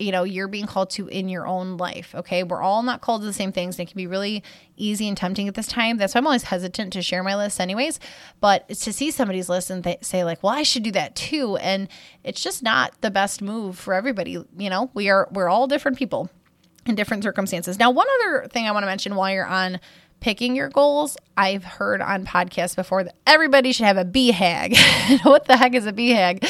you 0.00 0.10
know 0.10 0.24
you're 0.24 0.48
being 0.48 0.66
called 0.66 0.88
to 0.88 1.06
in 1.08 1.28
your 1.28 1.46
own 1.46 1.76
life 1.76 2.14
okay? 2.14 2.42
We're 2.42 2.62
all 2.62 2.82
not 2.82 3.02
called 3.02 3.20
to 3.20 3.26
the 3.26 3.32
same 3.32 3.52
things. 3.52 3.78
And 3.78 3.86
it 3.86 3.92
can 3.92 3.98
be 3.98 4.06
really 4.06 4.42
easy 4.76 5.06
and 5.06 5.16
tempting 5.16 5.46
at 5.46 5.54
this 5.54 5.68
time. 5.68 5.98
That's 5.98 6.14
why 6.14 6.20
i'm 6.20 6.26
always 6.26 6.44
hesitant 6.44 6.94
to 6.94 7.02
share 7.02 7.22
my 7.22 7.36
list 7.36 7.60
anyways 7.60 8.00
but 8.40 8.68
to 8.70 8.92
see 8.92 9.10
somebody's 9.10 9.48
list 9.48 9.70
and 9.70 9.84
th- 9.84 10.02
say 10.02 10.24
like 10.24 10.42
well 10.42 10.54
i 10.54 10.62
should 10.62 10.82
do 10.82 10.90
that 10.92 11.14
too 11.14 11.56
and 11.58 11.86
it's 12.24 12.42
just 12.42 12.62
not 12.62 12.98
the 13.02 13.10
best 13.10 13.42
move 13.42 13.78
for 13.78 13.94
everybody 13.94 14.32
you 14.56 14.70
know? 14.70 14.90
We 14.94 15.10
are 15.10 15.28
we're 15.30 15.50
all 15.50 15.66
different 15.68 15.98
people 15.98 16.30
in 16.86 16.94
different 16.94 17.22
circumstances. 17.22 17.78
Now, 17.78 17.90
one 17.90 18.06
other 18.20 18.48
thing 18.48 18.66
I 18.66 18.72
want 18.72 18.82
to 18.82 18.86
mention 18.86 19.14
while 19.14 19.32
you're 19.32 19.46
on 19.46 19.80
picking 20.20 20.54
your 20.54 20.68
goals, 20.68 21.16
I've 21.36 21.64
heard 21.64 22.00
on 22.00 22.26
podcasts 22.26 22.76
before 22.76 23.04
that 23.04 23.16
everybody 23.26 23.72
should 23.72 23.86
have 23.86 23.96
a 23.96 24.04
BHAG. 24.04 24.76
what 25.24 25.46
the 25.46 25.56
heck 25.56 25.74
is 25.74 25.86
a 25.86 25.92
BHAG? 25.92 26.46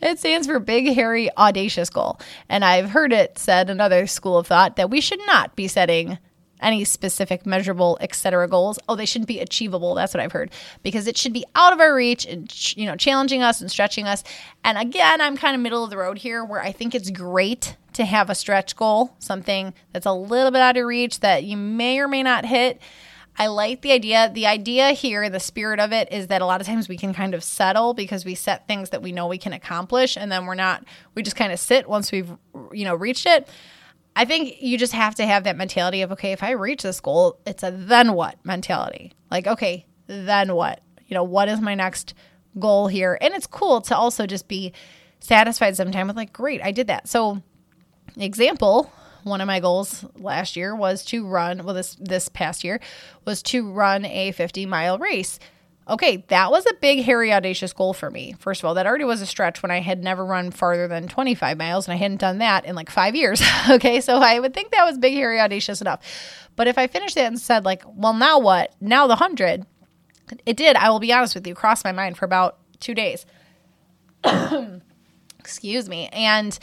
It 0.00 0.18
stands 0.18 0.46
for 0.46 0.60
Big, 0.60 0.94
Hairy, 0.94 1.34
Audacious 1.36 1.88
Goal. 1.88 2.20
And 2.48 2.64
I've 2.64 2.90
heard 2.90 3.12
it 3.12 3.38
said, 3.38 3.70
another 3.70 4.06
school 4.06 4.38
of 4.38 4.46
thought, 4.46 4.76
that 4.76 4.90
we 4.90 5.00
should 5.00 5.20
not 5.26 5.56
be 5.56 5.68
setting 5.68 6.18
any 6.60 6.84
specific 6.84 7.44
measurable 7.44 7.98
etc 8.00 8.48
goals 8.48 8.78
oh 8.88 8.96
they 8.96 9.06
shouldn't 9.06 9.28
be 9.28 9.40
achievable. 9.40 9.94
That's 9.94 10.14
what 10.14 10.22
i've 10.22 10.32
heard. 10.32 10.50
Because 10.82 11.06
it 11.06 11.16
should 11.16 11.32
be 11.32 11.44
out 11.54 11.72
of 11.72 11.80
our 11.80 11.94
reach 11.94 12.26
and 12.26 12.76
you 12.76 12.86
know 12.86 12.96
challenging 12.96 13.42
us 13.42 13.60
and 13.60 13.70
stretching 13.70 14.06
us. 14.06 14.24
And 14.64 14.78
again 14.78 15.20
i'm 15.20 15.36
kind 15.36 15.54
of 15.54 15.60
middle 15.60 15.84
of 15.84 15.90
the 15.90 15.98
road 15.98 16.18
here 16.18 16.44
where 16.44 16.60
i 16.60 16.72
think 16.72 16.94
it's 16.94 17.10
great 17.10 17.76
to 17.92 18.04
have 18.04 18.28
a 18.28 18.34
stretch 18.34 18.76
goal 18.76 19.14
something 19.18 19.72
that's 19.92 20.06
a 20.06 20.12
little 20.12 20.50
bit 20.50 20.60
out 20.60 20.76
of 20.76 20.84
reach 20.84 21.20
that 21.20 21.44
you 21.44 21.56
may 21.56 21.98
or 21.98 22.08
may 22.08 22.22
not 22.22 22.44
hit. 22.44 22.80
I 23.38 23.48
like 23.48 23.82
the 23.82 23.92
idea. 23.92 24.30
The 24.32 24.46
idea 24.46 24.90
here, 24.92 25.28
the 25.28 25.40
spirit 25.40 25.78
of 25.78 25.92
it 25.92 26.10
is 26.10 26.28
that 26.28 26.40
a 26.40 26.46
lot 26.46 26.60
of 26.60 26.66
times 26.66 26.88
we 26.88 26.96
can 26.96 27.12
kind 27.12 27.34
of 27.34 27.44
settle 27.44 27.92
because 27.92 28.24
we 28.24 28.34
set 28.34 28.66
things 28.66 28.90
that 28.90 29.02
we 29.02 29.12
know 29.12 29.26
we 29.26 29.38
can 29.38 29.52
accomplish. 29.52 30.16
And 30.16 30.32
then 30.32 30.46
we're 30.46 30.54
not 30.54 30.84
we 31.14 31.22
just 31.22 31.36
kind 31.36 31.52
of 31.52 31.58
sit 31.58 31.88
once 31.88 32.10
we've 32.12 32.30
you 32.72 32.84
know 32.84 32.94
reached 32.94 33.26
it. 33.26 33.48
I 34.16 34.24
think 34.24 34.62
you 34.62 34.78
just 34.78 34.94
have 34.94 35.14
to 35.16 35.26
have 35.26 35.44
that 35.44 35.58
mentality 35.58 36.00
of, 36.00 36.10
okay, 36.12 36.32
if 36.32 36.42
I 36.42 36.52
reach 36.52 36.82
this 36.82 37.00
goal, 37.00 37.38
it's 37.46 37.62
a 37.62 37.70
then 37.70 38.14
what 38.14 38.38
mentality. 38.44 39.12
Like, 39.30 39.46
okay, 39.46 39.84
then 40.06 40.54
what? 40.54 40.80
You 41.06 41.14
know, 41.14 41.22
what 41.22 41.50
is 41.50 41.60
my 41.60 41.74
next 41.74 42.14
goal 42.58 42.88
here? 42.88 43.18
And 43.20 43.34
it's 43.34 43.46
cool 43.46 43.82
to 43.82 43.96
also 43.96 44.26
just 44.26 44.48
be 44.48 44.72
satisfied 45.20 45.76
sometime 45.76 46.06
with 46.06 46.16
like, 46.16 46.32
great, 46.32 46.62
I 46.62 46.72
did 46.72 46.86
that. 46.86 47.08
So, 47.08 47.42
example, 48.16 48.90
one 49.22 49.42
of 49.42 49.46
my 49.46 49.60
goals 49.60 50.04
last 50.16 50.56
year 50.56 50.74
was 50.74 51.04
to 51.06 51.26
run, 51.26 51.62
well, 51.64 51.74
this 51.74 51.96
this 51.96 52.30
past 52.30 52.64
year 52.64 52.80
was 53.26 53.42
to 53.44 53.70
run 53.70 54.06
a 54.06 54.32
50 54.32 54.64
mile 54.64 54.98
race. 54.98 55.38
Okay, 55.88 56.24
that 56.28 56.50
was 56.50 56.66
a 56.66 56.74
big, 56.80 57.04
hairy, 57.04 57.32
audacious 57.32 57.72
goal 57.72 57.92
for 57.92 58.10
me. 58.10 58.34
First 58.40 58.60
of 58.60 58.64
all, 58.64 58.74
that 58.74 58.86
already 58.86 59.04
was 59.04 59.20
a 59.20 59.26
stretch 59.26 59.62
when 59.62 59.70
I 59.70 59.80
had 59.80 60.02
never 60.02 60.24
run 60.24 60.50
farther 60.50 60.88
than 60.88 61.06
25 61.06 61.56
miles 61.56 61.86
and 61.86 61.94
I 61.94 61.96
hadn't 61.96 62.16
done 62.16 62.38
that 62.38 62.64
in 62.64 62.74
like 62.74 62.90
five 62.90 63.14
years. 63.14 63.40
okay, 63.70 64.00
so 64.00 64.16
I 64.16 64.40
would 64.40 64.52
think 64.52 64.72
that 64.72 64.84
was 64.84 64.98
big, 64.98 65.14
hairy, 65.14 65.40
audacious 65.40 65.80
enough. 65.80 66.00
But 66.56 66.66
if 66.66 66.76
I 66.76 66.88
finished 66.88 67.14
that 67.14 67.26
and 67.26 67.38
said, 67.38 67.64
like, 67.64 67.84
well, 67.86 68.14
now 68.14 68.40
what? 68.40 68.74
Now 68.80 69.06
the 69.06 69.10
100, 69.10 69.64
it 70.44 70.56
did, 70.56 70.74
I 70.74 70.90
will 70.90 70.98
be 70.98 71.12
honest 71.12 71.36
with 71.36 71.46
you, 71.46 71.54
cross 71.54 71.84
my 71.84 71.92
mind 71.92 72.16
for 72.16 72.24
about 72.24 72.58
two 72.80 72.94
days. 72.94 73.24
Excuse 75.38 75.88
me. 75.88 76.08
And 76.08 76.58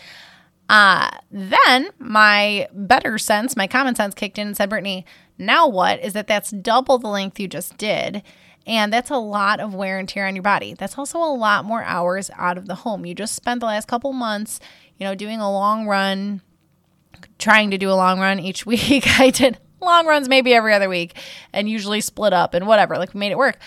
uh, 0.68 1.10
then 1.32 1.90
my 1.98 2.68
better 2.74 3.18
sense, 3.18 3.56
my 3.56 3.68
common 3.68 3.96
sense 3.96 4.14
kicked 4.16 4.38
in 4.38 4.48
and 4.48 4.58
said, 4.58 4.70
Brittany, 4.70 5.06
now 5.38 5.68
what 5.68 6.02
is 6.02 6.12
that 6.12 6.28
that's 6.28 6.52
double 6.52 6.98
the 6.98 7.08
length 7.08 7.40
you 7.40 7.48
just 7.48 7.78
did. 7.78 8.22
And 8.66 8.94
that's 8.94 9.10
a 9.10 9.18
lot 9.18 9.60
of 9.60 9.76
wear 9.76 10.00
and 10.00 10.08
tear 10.08 10.26
on 10.26 10.36
your 10.36 10.44
body. 10.44 10.74
That's 10.74 10.98
also 10.98 11.20
a 11.20 11.36
lot 11.36 11.66
more 11.66 11.84
hours 11.84 12.32
out 12.36 12.58
of 12.58 12.68
the 12.68 12.76
home. 12.76 13.06
You 13.06 13.14
just 13.14 13.36
spent 13.36 13.60
the 13.60 13.66
last 13.66 13.88
couple 13.88 14.14
months, 14.14 14.60
you 14.98 15.06
know, 15.06 15.16
doing 15.16 15.40
a 15.40 15.52
long 15.52 15.86
run, 15.86 16.42
trying 17.38 17.72
to 17.72 17.78
do 17.78 17.90
a 17.90 17.94
long 17.94 18.20
run 18.20 18.40
each 18.40 18.66
week. 18.66 19.20
I 19.20 19.30
did 19.30 19.58
long 19.82 20.06
runs 20.06 20.30
maybe 20.30 20.54
every 20.54 20.74
other 20.74 20.88
week 20.88 21.18
and 21.52 21.70
usually 21.70 22.00
split 22.00 22.32
up 22.32 22.54
and 22.54 22.66
whatever. 22.66 22.98
Like 22.98 23.14
made 23.14 23.32
it 23.32 23.38
work. 23.38 23.60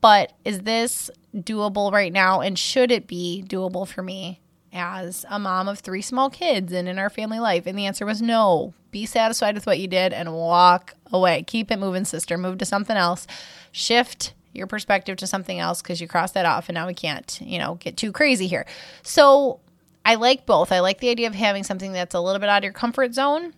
But 0.00 0.32
is 0.44 0.60
this 0.60 1.10
doable 1.34 1.90
right 1.90 2.12
now? 2.12 2.40
And 2.40 2.58
should 2.58 2.92
it 2.92 3.06
be 3.06 3.44
doable 3.46 3.88
for 3.88 4.02
me 4.02 4.40
as 4.72 5.24
a 5.30 5.38
mom 5.38 5.66
of 5.66 5.78
three 5.78 6.02
small 6.02 6.30
kids 6.30 6.72
and 6.72 6.88
in 6.88 6.98
our 6.98 7.10
family 7.10 7.40
life? 7.40 7.66
And 7.66 7.76
the 7.76 7.86
answer 7.86 8.06
was 8.06 8.22
no. 8.22 8.74
Be 8.90 9.06
satisfied 9.06 9.54
with 9.54 9.66
what 9.66 9.80
you 9.80 9.88
did 9.88 10.12
and 10.12 10.32
walk 10.32 10.94
away. 11.12 11.42
Keep 11.42 11.72
it 11.72 11.78
moving, 11.78 12.04
sister. 12.04 12.38
Move 12.38 12.58
to 12.58 12.64
something 12.64 12.96
else. 12.96 13.26
Shift 13.72 14.34
your 14.54 14.66
perspective 14.66 15.16
to 15.18 15.26
something 15.26 15.58
else 15.58 15.82
because 15.82 16.00
you 16.00 16.08
crossed 16.08 16.34
that 16.34 16.46
off 16.46 16.68
and 16.68 16.74
now 16.74 16.86
we 16.86 16.94
can't, 16.94 17.40
you 17.40 17.58
know, 17.58 17.74
get 17.76 17.96
too 17.96 18.12
crazy 18.12 18.46
here. 18.46 18.66
So 19.02 19.60
I 20.04 20.16
like 20.16 20.46
both. 20.46 20.72
I 20.72 20.80
like 20.80 21.00
the 21.00 21.10
idea 21.10 21.26
of 21.26 21.34
having 21.34 21.64
something 21.64 21.92
that's 21.92 22.14
a 22.14 22.20
little 22.20 22.40
bit 22.40 22.48
out 22.48 22.58
of 22.58 22.64
your 22.64 22.72
comfort 22.72 23.14
zone. 23.14 23.54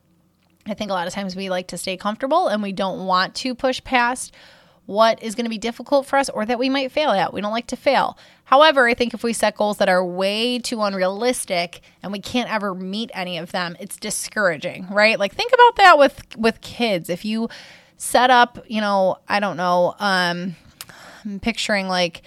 I 0.67 0.75
think 0.75 0.91
a 0.91 0.95
lot 0.95 1.07
of 1.07 1.13
times 1.13 1.37
we 1.37 1.51
like 1.51 1.69
to 1.69 1.79
stay 1.79 1.97
comfortable 1.97 2.49
and 2.49 2.63
we 2.63 2.73
don't 2.73 3.07
want 3.07 3.35
to 3.37 3.55
push 3.55 3.83
past 3.85 4.35
what 4.87 5.21
is 5.23 5.35
going 5.35 5.45
to 5.45 5.51
be 5.51 5.59
difficult 5.59 6.07
for 6.07 6.17
us 6.17 6.29
or 6.29 6.47
that 6.47 6.59
we 6.59 6.69
might 6.69 6.93
fail 6.93 7.11
at. 7.11 7.33
We 7.33 7.41
don't 7.41 7.53
like 7.53 7.67
to 7.69 7.77
fail. 7.77 8.17
However, 8.45 8.87
I 8.87 8.95
think 8.95 9.15
if 9.15 9.25
we 9.25 9.33
set 9.33 9.57
goals 9.57 9.79
that 9.79 9.89
are 9.89 10.05
way 10.05 10.61
too 10.61 10.81
unrealistic 10.83 11.81
and 12.03 12.13
we 12.13 12.21
can't 12.21 12.51
ever 12.53 12.75
meet 12.75 13.11
any 13.13 13.39
of 13.39 13.51
them, 13.51 13.77
it's 13.81 13.97
discouraging, 13.97 14.87
right? 14.89 15.19
Like 15.19 15.35
think 15.35 15.53
about 15.53 15.77
that 15.77 15.99
with 15.99 16.37
with 16.37 16.61
kids. 16.61 17.11
If 17.11 17.25
you 17.25 17.49
set 17.97 18.31
up, 18.31 18.65
you 18.69 18.81
know, 18.81 19.19
I 19.29 19.41
don't 19.41 19.57
know, 19.57 19.97
um 19.99 20.55
I'm 21.27 21.41
picturing 21.41 21.89
like 21.89 22.23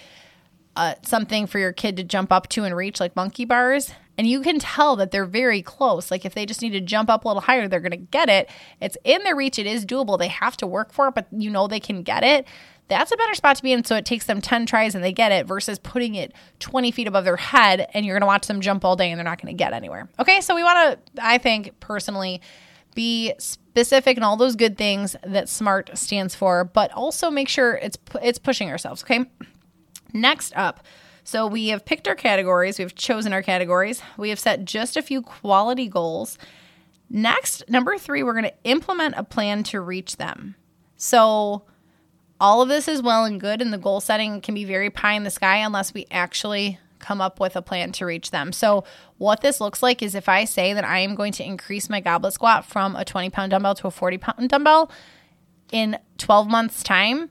uh, 0.75 0.95
something 1.01 1.47
for 1.47 1.59
your 1.59 1.73
kid 1.73 1.97
to 1.97 2.03
jump 2.03 2.31
up 2.31 2.47
to 2.49 2.63
and 2.63 2.75
reach, 2.75 2.99
like 2.99 3.15
monkey 3.15 3.45
bars. 3.45 3.91
And 4.17 4.27
you 4.27 4.41
can 4.41 4.59
tell 4.59 4.95
that 4.97 5.11
they're 5.11 5.25
very 5.25 5.61
close. 5.61 6.11
Like 6.11 6.25
if 6.25 6.33
they 6.33 6.45
just 6.45 6.61
need 6.61 6.71
to 6.71 6.81
jump 6.81 7.09
up 7.09 7.23
a 7.23 7.27
little 7.27 7.41
higher, 7.41 7.67
they're 7.67 7.79
going 7.79 7.91
to 7.91 7.97
get 7.97 8.29
it. 8.29 8.49
It's 8.81 8.97
in 9.03 9.23
their 9.23 9.35
reach. 9.35 9.57
It 9.57 9.65
is 9.65 9.85
doable. 9.85 10.19
They 10.19 10.27
have 10.27 10.57
to 10.57 10.67
work 10.67 10.91
for 10.91 11.07
it, 11.07 11.15
but 11.15 11.27
you 11.31 11.49
know 11.49 11.67
they 11.67 11.79
can 11.79 12.03
get 12.03 12.23
it. 12.23 12.45
That's 12.89 13.11
a 13.11 13.17
better 13.17 13.33
spot 13.35 13.55
to 13.57 13.63
be 13.63 13.71
in. 13.71 13.85
So 13.85 13.95
it 13.95 14.05
takes 14.05 14.25
them 14.25 14.41
10 14.41 14.65
tries 14.65 14.95
and 14.95 15.03
they 15.03 15.13
get 15.13 15.31
it 15.31 15.45
versus 15.47 15.79
putting 15.79 16.15
it 16.15 16.33
20 16.59 16.91
feet 16.91 17.07
above 17.07 17.23
their 17.23 17.37
head 17.37 17.87
and 17.93 18.05
you're 18.05 18.15
going 18.15 18.21
to 18.21 18.27
watch 18.27 18.47
them 18.47 18.61
jump 18.61 18.83
all 18.83 18.95
day 18.95 19.09
and 19.11 19.17
they're 19.17 19.25
not 19.25 19.41
going 19.41 19.55
to 19.55 19.57
get 19.57 19.73
anywhere. 19.73 20.09
Okay. 20.19 20.41
So 20.41 20.55
we 20.55 20.63
want 20.63 20.99
to, 21.15 21.23
I 21.23 21.37
think 21.37 21.79
personally, 21.79 22.41
be 22.95 23.33
specific 23.37 24.17
and 24.17 24.23
all 24.23 24.37
those 24.37 24.55
good 24.55 24.77
things 24.77 25.15
that 25.23 25.49
SMART 25.49 25.91
stands 25.97 26.35
for, 26.35 26.63
but 26.63 26.91
also 26.91 27.29
make 27.29 27.49
sure 27.49 27.75
it's 27.75 27.97
it's 28.21 28.39
pushing 28.39 28.69
ourselves. 28.69 29.03
Okay. 29.03 29.25
Next 30.11 30.53
up, 30.55 30.85
so 31.23 31.45
we 31.45 31.67
have 31.67 31.85
picked 31.85 32.07
our 32.07 32.15
categories, 32.15 32.79
we've 32.79 32.95
chosen 32.95 33.33
our 33.33 33.43
categories, 33.43 34.01
we 34.17 34.29
have 34.29 34.39
set 34.39 34.65
just 34.65 34.97
a 34.97 35.01
few 35.03 35.21
quality 35.21 35.87
goals. 35.87 36.39
Next, 37.11 37.63
number 37.69 37.97
three, 37.97 38.23
we're 38.23 38.33
going 38.33 38.45
to 38.45 38.53
implement 38.63 39.15
a 39.17 39.23
plan 39.23 39.61
to 39.65 39.81
reach 39.81 40.17
them. 40.17 40.55
So 40.95 41.63
all 42.39 42.61
of 42.61 42.69
this 42.69 42.87
is 42.87 43.01
well 43.01 43.25
and 43.25 43.39
good, 43.39 43.61
and 43.61 43.71
the 43.71 43.77
goal 43.77 44.01
setting 44.01 44.41
can 44.41 44.55
be 44.55 44.65
very 44.65 44.89
pie 44.89 45.13
in 45.13 45.23
the 45.23 45.29
sky 45.29 45.57
unless 45.57 45.93
we 45.93 46.07
actually 46.09 46.79
come 46.99 47.21
up 47.21 47.39
with 47.39 47.55
a 47.55 47.61
plan 47.61 47.91
to 47.93 48.05
reach 48.05 48.31
them. 48.31 48.51
So, 48.51 48.83
what 49.17 49.41
this 49.41 49.59
looks 49.59 49.81
like 49.81 50.01
is 50.01 50.15
if 50.15 50.29
I 50.29 50.45
say 50.45 50.73
that 50.73 50.83
I 50.83 50.99
am 50.99 51.15
going 51.15 51.31
to 51.33 51.45
increase 51.45 51.89
my 51.89 51.99
goblet 51.99 52.33
squat 52.33 52.65
from 52.65 52.95
a 52.95 53.05
20 53.05 53.29
pound 53.29 53.51
dumbbell 53.51 53.75
to 53.75 53.87
a 53.87 53.91
40 53.91 54.17
pound 54.17 54.49
dumbbell 54.49 54.91
in 55.71 55.97
12 56.17 56.47
months' 56.47 56.83
time, 56.83 57.29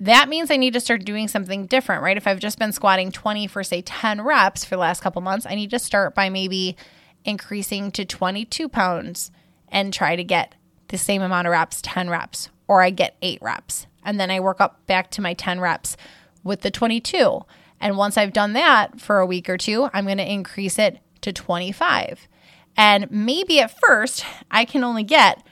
that 0.00 0.28
means 0.28 0.50
I 0.50 0.56
need 0.56 0.74
to 0.74 0.80
start 0.80 1.04
doing 1.04 1.28
something 1.28 1.66
different, 1.66 2.02
right? 2.02 2.16
If 2.16 2.26
I've 2.26 2.38
just 2.38 2.58
been 2.58 2.72
squatting 2.72 3.10
20 3.10 3.46
for, 3.48 3.64
say, 3.64 3.82
10 3.82 4.22
reps 4.22 4.64
for 4.64 4.76
the 4.76 4.80
last 4.80 5.02
couple 5.02 5.20
months, 5.22 5.46
I 5.48 5.54
need 5.54 5.70
to 5.70 5.78
start 5.78 6.14
by 6.14 6.28
maybe 6.28 6.76
increasing 7.24 7.90
to 7.92 8.04
22 8.04 8.68
pounds 8.68 9.30
and 9.68 9.92
try 9.92 10.16
to 10.16 10.24
get 10.24 10.54
the 10.88 10.98
same 10.98 11.20
amount 11.20 11.46
of 11.46 11.52
reps, 11.52 11.80
10 11.82 12.08
reps, 12.08 12.48
or 12.66 12.82
I 12.82 12.90
get 12.90 13.16
eight 13.22 13.40
reps. 13.42 13.86
And 14.04 14.18
then 14.18 14.30
I 14.30 14.40
work 14.40 14.60
up 14.60 14.86
back 14.86 15.10
to 15.12 15.20
my 15.20 15.34
10 15.34 15.60
reps 15.60 15.96
with 16.44 16.62
the 16.62 16.70
22. 16.70 17.44
And 17.80 17.96
once 17.96 18.16
I've 18.16 18.32
done 18.32 18.52
that 18.54 19.00
for 19.00 19.20
a 19.20 19.26
week 19.26 19.48
or 19.48 19.56
two, 19.56 19.88
I'm 19.92 20.04
going 20.04 20.18
to 20.18 20.32
increase 20.32 20.78
it 20.78 20.98
to 21.20 21.32
25. 21.32 22.28
And 22.76 23.10
maybe 23.10 23.60
at 23.60 23.78
first, 23.78 24.24
I 24.50 24.64
can 24.64 24.84
only 24.84 25.02
get 25.02 25.42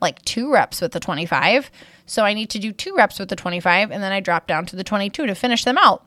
like 0.00 0.22
two 0.22 0.52
reps 0.52 0.80
with 0.80 0.92
the 0.92 1.00
25. 1.00 1.70
So 2.06 2.24
I 2.24 2.34
need 2.34 2.50
to 2.50 2.58
do 2.58 2.72
two 2.72 2.94
reps 2.94 3.18
with 3.18 3.30
the 3.30 3.36
25 3.36 3.90
and 3.90 4.02
then 4.02 4.12
I 4.12 4.20
drop 4.20 4.46
down 4.46 4.66
to 4.66 4.76
the 4.76 4.84
22 4.84 5.26
to 5.26 5.34
finish 5.34 5.64
them 5.64 5.78
out. 5.78 6.04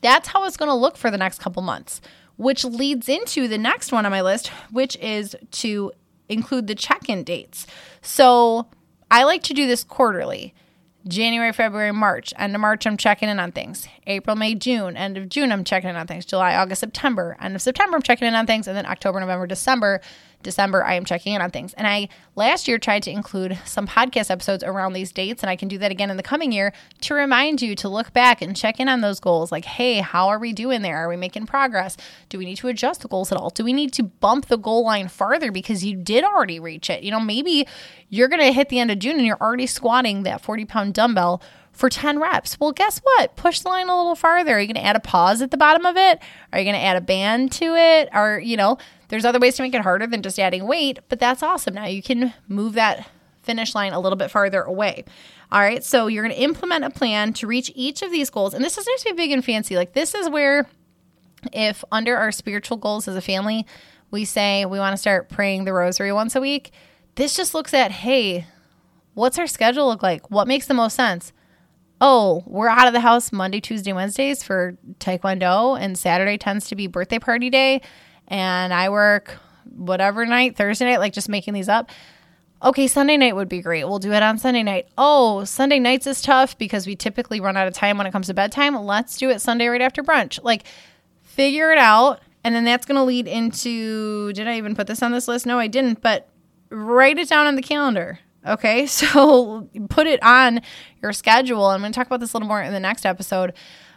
That's 0.00 0.28
how 0.28 0.44
it's 0.44 0.56
going 0.56 0.68
to 0.68 0.74
look 0.74 0.96
for 0.96 1.10
the 1.10 1.18
next 1.18 1.40
couple 1.40 1.62
months, 1.62 2.00
which 2.36 2.64
leads 2.64 3.08
into 3.08 3.48
the 3.48 3.58
next 3.58 3.90
one 3.90 4.06
on 4.06 4.12
my 4.12 4.20
list, 4.20 4.48
which 4.70 4.96
is 4.96 5.34
to 5.50 5.92
include 6.28 6.66
the 6.66 6.74
check 6.74 7.08
in 7.08 7.24
dates. 7.24 7.66
So 8.02 8.68
I 9.10 9.24
like 9.24 9.42
to 9.44 9.54
do 9.54 9.66
this 9.66 9.82
quarterly. 9.82 10.54
January, 11.06 11.52
February, 11.52 11.92
March. 11.92 12.32
End 12.38 12.54
of 12.54 12.60
March, 12.60 12.86
I'm 12.86 12.96
checking 12.96 13.28
in 13.28 13.38
on 13.38 13.52
things. 13.52 13.86
April, 14.06 14.36
May, 14.36 14.54
June. 14.54 14.96
End 14.96 15.18
of 15.18 15.28
June, 15.28 15.52
I'm 15.52 15.64
checking 15.64 15.90
in 15.90 15.96
on 15.96 16.06
things. 16.06 16.24
July, 16.24 16.54
August, 16.54 16.80
September. 16.80 17.36
End 17.40 17.54
of 17.54 17.62
September, 17.62 17.96
I'm 17.96 18.02
checking 18.02 18.26
in 18.26 18.34
on 18.34 18.46
things. 18.46 18.66
And 18.66 18.76
then 18.76 18.86
October, 18.86 19.20
November, 19.20 19.46
December. 19.46 20.00
December, 20.44 20.84
I 20.84 20.94
am 20.94 21.04
checking 21.04 21.34
in 21.34 21.42
on 21.42 21.50
things. 21.50 21.74
And 21.74 21.86
I 21.86 22.08
last 22.36 22.68
year 22.68 22.78
tried 22.78 23.02
to 23.04 23.10
include 23.10 23.58
some 23.64 23.88
podcast 23.88 24.30
episodes 24.30 24.62
around 24.62 24.92
these 24.92 25.10
dates, 25.10 25.42
and 25.42 25.50
I 25.50 25.56
can 25.56 25.66
do 25.66 25.78
that 25.78 25.90
again 25.90 26.10
in 26.10 26.16
the 26.16 26.22
coming 26.22 26.52
year 26.52 26.72
to 27.00 27.14
remind 27.14 27.60
you 27.60 27.74
to 27.76 27.88
look 27.88 28.12
back 28.12 28.40
and 28.40 28.56
check 28.56 28.78
in 28.78 28.88
on 28.88 29.00
those 29.00 29.18
goals. 29.18 29.50
Like, 29.50 29.64
hey, 29.64 30.00
how 30.00 30.28
are 30.28 30.38
we 30.38 30.52
doing 30.52 30.82
there? 30.82 30.98
Are 30.98 31.08
we 31.08 31.16
making 31.16 31.46
progress? 31.46 31.96
Do 32.28 32.38
we 32.38 32.44
need 32.44 32.56
to 32.58 32.68
adjust 32.68 33.00
the 33.00 33.08
goals 33.08 33.32
at 33.32 33.38
all? 33.38 33.50
Do 33.50 33.64
we 33.64 33.72
need 33.72 33.92
to 33.94 34.04
bump 34.04 34.46
the 34.46 34.58
goal 34.58 34.84
line 34.84 35.08
farther 35.08 35.50
because 35.50 35.84
you 35.84 35.96
did 35.96 36.22
already 36.22 36.60
reach 36.60 36.88
it? 36.88 37.02
You 37.02 37.10
know, 37.10 37.20
maybe 37.20 37.66
you're 38.08 38.28
going 38.28 38.42
to 38.42 38.52
hit 38.52 38.68
the 38.68 38.78
end 38.78 38.92
of 38.92 39.00
June 39.00 39.16
and 39.16 39.26
you're 39.26 39.40
already 39.40 39.66
squatting 39.66 40.22
that 40.22 40.40
40 40.40 40.66
pound 40.66 40.94
dumbbell 40.94 41.42
for 41.74 41.90
10 41.90 42.20
reps. 42.20 42.58
Well, 42.58 42.72
guess 42.72 43.00
what? 43.00 43.36
Push 43.36 43.60
the 43.60 43.68
line 43.68 43.88
a 43.88 43.96
little 43.96 44.14
farther. 44.14 44.56
Are 44.56 44.60
you 44.60 44.66
going 44.66 44.76
to 44.76 44.84
add 44.84 44.96
a 44.96 45.00
pause 45.00 45.42
at 45.42 45.50
the 45.50 45.56
bottom 45.56 45.84
of 45.84 45.96
it? 45.96 46.20
Are 46.52 46.58
you 46.58 46.64
going 46.64 46.76
to 46.76 46.84
add 46.84 46.96
a 46.96 47.00
band 47.00 47.52
to 47.52 47.74
it? 47.74 48.08
Or, 48.12 48.38
you 48.38 48.56
know, 48.56 48.78
there's 49.14 49.24
other 49.24 49.38
ways 49.38 49.54
to 49.54 49.62
make 49.62 49.74
it 49.74 49.82
harder 49.82 50.08
than 50.08 50.22
just 50.22 50.40
adding 50.40 50.66
weight, 50.66 50.98
but 51.08 51.20
that's 51.20 51.40
awesome. 51.40 51.72
Now 51.72 51.86
you 51.86 52.02
can 52.02 52.34
move 52.48 52.72
that 52.72 53.08
finish 53.42 53.72
line 53.72 53.92
a 53.92 54.00
little 54.00 54.16
bit 54.16 54.28
farther 54.28 54.60
away. 54.62 55.04
All 55.52 55.60
right, 55.60 55.84
so 55.84 56.08
you're 56.08 56.24
going 56.24 56.34
to 56.34 56.42
implement 56.42 56.84
a 56.84 56.90
plan 56.90 57.32
to 57.34 57.46
reach 57.46 57.70
each 57.76 58.02
of 58.02 58.10
these 58.10 58.28
goals. 58.28 58.54
And 58.54 58.64
this 58.64 58.74
doesn't 58.74 58.92
have 58.92 59.00
to 59.02 59.14
be 59.14 59.22
big 59.22 59.30
and 59.30 59.44
fancy. 59.44 59.76
Like, 59.76 59.92
this 59.92 60.16
is 60.16 60.28
where, 60.28 60.66
if 61.52 61.84
under 61.92 62.16
our 62.16 62.32
spiritual 62.32 62.76
goals 62.76 63.06
as 63.06 63.14
a 63.14 63.20
family, 63.20 63.64
we 64.10 64.24
say 64.24 64.66
we 64.66 64.80
want 64.80 64.94
to 64.94 64.96
start 64.96 65.28
praying 65.28 65.62
the 65.62 65.72
rosary 65.72 66.12
once 66.12 66.34
a 66.34 66.40
week, 66.40 66.72
this 67.14 67.36
just 67.36 67.54
looks 67.54 67.72
at, 67.72 67.92
hey, 67.92 68.46
what's 69.12 69.38
our 69.38 69.46
schedule 69.46 69.86
look 69.86 70.02
like? 70.02 70.28
What 70.28 70.48
makes 70.48 70.66
the 70.66 70.74
most 70.74 70.96
sense? 70.96 71.32
Oh, 72.00 72.42
we're 72.48 72.68
out 72.68 72.88
of 72.88 72.92
the 72.92 72.98
house 72.98 73.30
Monday, 73.30 73.60
Tuesday, 73.60 73.92
Wednesdays 73.92 74.42
for 74.42 74.76
Taekwondo, 74.98 75.78
and 75.80 75.96
Saturday 75.96 76.36
tends 76.36 76.66
to 76.66 76.74
be 76.74 76.88
birthday 76.88 77.20
party 77.20 77.48
day 77.48 77.80
and 78.28 78.72
I 78.72 78.88
work 78.88 79.36
whatever 79.76 80.24
night, 80.26 80.56
Thursday 80.56 80.86
night, 80.86 81.00
like 81.00 81.12
just 81.12 81.28
making 81.28 81.54
these 81.54 81.68
up. 81.68 81.90
Okay, 82.62 82.86
Sunday 82.86 83.16
night 83.16 83.36
would 83.36 83.48
be 83.48 83.60
great. 83.60 83.84
We'll 83.84 83.98
do 83.98 84.12
it 84.12 84.22
on 84.22 84.38
Sunday 84.38 84.62
night. 84.62 84.88
Oh, 84.96 85.44
Sunday 85.44 85.78
nights 85.78 86.06
is 86.06 86.22
tough 86.22 86.56
because 86.56 86.86
we 86.86 86.96
typically 86.96 87.40
run 87.40 87.56
out 87.56 87.68
of 87.68 87.74
time 87.74 87.98
when 87.98 88.06
it 88.06 88.10
comes 88.12 88.28
to 88.28 88.34
bedtime. 88.34 88.74
Let's 88.74 89.18
do 89.18 89.28
it 89.28 89.40
Sunday 89.40 89.66
right 89.66 89.82
after 89.82 90.02
brunch. 90.02 90.42
Like, 90.42 90.64
figure 91.22 91.72
it 91.72 91.78
out. 91.78 92.20
And 92.42 92.54
then 92.54 92.64
that's 92.64 92.86
going 92.86 92.96
to 92.96 93.02
lead 93.02 93.26
into 93.26 94.32
did 94.32 94.48
I 94.48 94.56
even 94.56 94.74
put 94.74 94.86
this 94.86 95.02
on 95.02 95.12
this 95.12 95.28
list? 95.28 95.46
No, 95.46 95.58
I 95.58 95.66
didn't, 95.66 96.00
but 96.00 96.28
write 96.70 97.18
it 97.18 97.28
down 97.28 97.46
on 97.46 97.56
the 97.56 97.62
calendar. 97.62 98.18
Okay, 98.46 98.86
so 98.86 99.68
put 99.88 100.06
it 100.06 100.22
on 100.22 100.60
your 101.02 101.12
schedule. 101.12 101.66
I'm 101.66 101.80
going 101.80 101.92
to 101.92 101.96
talk 101.96 102.06
about 102.06 102.20
this 102.20 102.32
a 102.32 102.36
little 102.36 102.48
more 102.48 102.62
in 102.62 102.72
the 102.72 102.80
next 102.80 103.04
episode, 103.04 103.52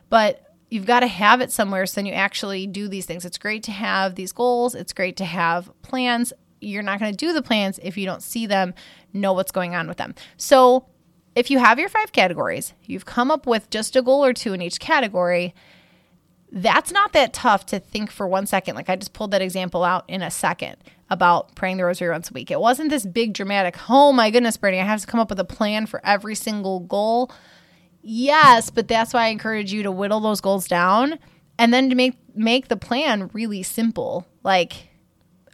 but 0.10 0.47
you've 0.70 0.86
got 0.86 1.02
to 1.02 1.08
have 1.08 1.42
it 1.42 1.52
somewhere 1.52 1.86
so 1.86 1.96
then 1.96 2.06
you 2.06 2.14
actually 2.14 2.68
do 2.68 2.88
these 2.88 3.06
things. 3.06 3.26
It's 3.26 3.38
great 3.38 3.64
to 3.64 3.72
have 3.72 4.16
these 4.16 4.32
goals, 4.32 4.76
it's 4.76 4.94
great 4.94 5.18
to 5.18 5.26
have 5.26 5.72
plans. 5.82 6.34
You're 6.60 6.84
not 6.84 7.00
going 7.00 7.12
to 7.12 7.18
do 7.18 7.34
the 7.34 7.44
plans 7.44 7.80
if 7.84 7.98
you 7.98 8.06
don't 8.06 8.24
see 8.24 8.48
them, 8.48 8.74
know 9.14 9.34
what's 9.34 9.52
going 9.52 9.76
on 9.76 9.88
with 9.88 9.98
them. 9.98 10.16
So, 10.38 10.88
if 11.36 11.52
you 11.52 11.60
have 11.60 11.78
your 11.78 11.88
five 11.88 12.12
categories, 12.12 12.74
you've 12.84 13.06
come 13.06 13.30
up 13.30 13.46
with 13.46 13.70
just 13.70 13.96
a 13.96 14.02
goal 14.02 14.26
or 14.26 14.34
two 14.34 14.54
in 14.54 14.62
each 14.62 14.80
category, 14.80 15.54
that's 16.52 16.92
not 16.92 17.14
that 17.14 17.32
tough 17.32 17.68
to 17.68 17.80
think 17.80 18.10
for 18.10 18.28
one 18.28 18.48
second. 18.48 18.76
Like 18.76 18.90
I 18.90 18.96
just 18.96 19.14
pulled 19.14 19.32
that 19.32 19.42
example 19.44 19.84
out 19.84 20.06
in 20.08 20.24
a 20.24 20.32
second 20.32 20.78
about 21.12 21.54
praying 21.56 21.78
the 21.78 21.86
rosary 21.86 22.10
once 22.10 22.32
a 22.32 22.34
week. 22.34 22.50
It 22.50 22.60
wasn't 22.60 22.90
this 22.90 23.06
big 23.06 23.34
dramatic, 23.34 23.78
oh 23.90 24.12
my 24.12 24.32
goodness, 24.32 24.58
Brittany, 24.58 24.82
I 24.82 24.86
have 24.86 25.02
to 25.02 25.08
come 25.08 25.20
up 25.20 25.30
with 25.30 25.40
a 25.40 25.46
plan 25.46 25.86
for 25.86 26.02
every 26.04 26.36
single 26.36 26.80
goal. 26.80 27.32
Yes, 28.10 28.70
but 28.70 28.88
that's 28.88 29.14
why 29.14 29.26
I 29.26 29.28
encourage 29.28 29.74
you 29.74 29.84
to 29.84 29.92
whittle 29.92 30.22
those 30.22 30.40
goals 30.40 30.68
down 30.68 31.20
and 31.60 31.74
then 31.74 31.90
to 31.90 31.96
make 31.96 32.18
make 32.36 32.70
the 32.70 32.78
plan 32.78 33.30
really 33.34 33.64
simple. 33.64 34.26
Like, 34.44 34.90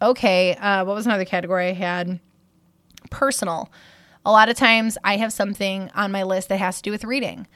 okay, 0.02 0.56
uh, 0.56 0.86
what 0.86 0.96
was 0.96 1.06
another 1.06 1.26
category 1.26 1.70
I 1.70 1.74
had? 1.74 2.20
Personal. 3.10 3.72
A 4.26 4.32
lot 4.32 4.50
of 4.50 4.56
times 4.56 4.98
I 5.04 5.18
have 5.18 5.34
something 5.34 5.90
on 5.96 6.12
my 6.12 6.24
list 6.24 6.50
that 6.50 6.60
has 6.60 6.78
to 6.78 6.84
do 6.84 6.92
with 6.92 7.04
reading. 7.04 7.48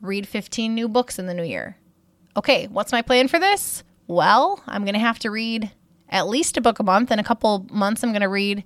Read 0.00 0.28
15 0.28 0.74
new 0.74 0.88
books 0.88 1.18
in 1.18 1.26
the 1.26 1.34
new 1.34 1.42
year 1.42 1.76
okay, 2.38 2.68
what's 2.68 2.92
my 2.92 3.02
plan 3.02 3.28
for 3.28 3.38
this? 3.38 3.82
Well, 4.06 4.62
I'm 4.66 4.84
going 4.84 4.94
to 4.94 5.00
have 5.00 5.18
to 5.20 5.30
read 5.30 5.70
at 6.08 6.28
least 6.28 6.56
a 6.56 6.60
book 6.60 6.78
a 6.78 6.84
month. 6.84 7.10
In 7.10 7.18
a 7.18 7.24
couple 7.24 7.66
months, 7.70 8.02
I'm 8.02 8.12
going 8.12 8.22
to 8.22 8.28
read, 8.28 8.64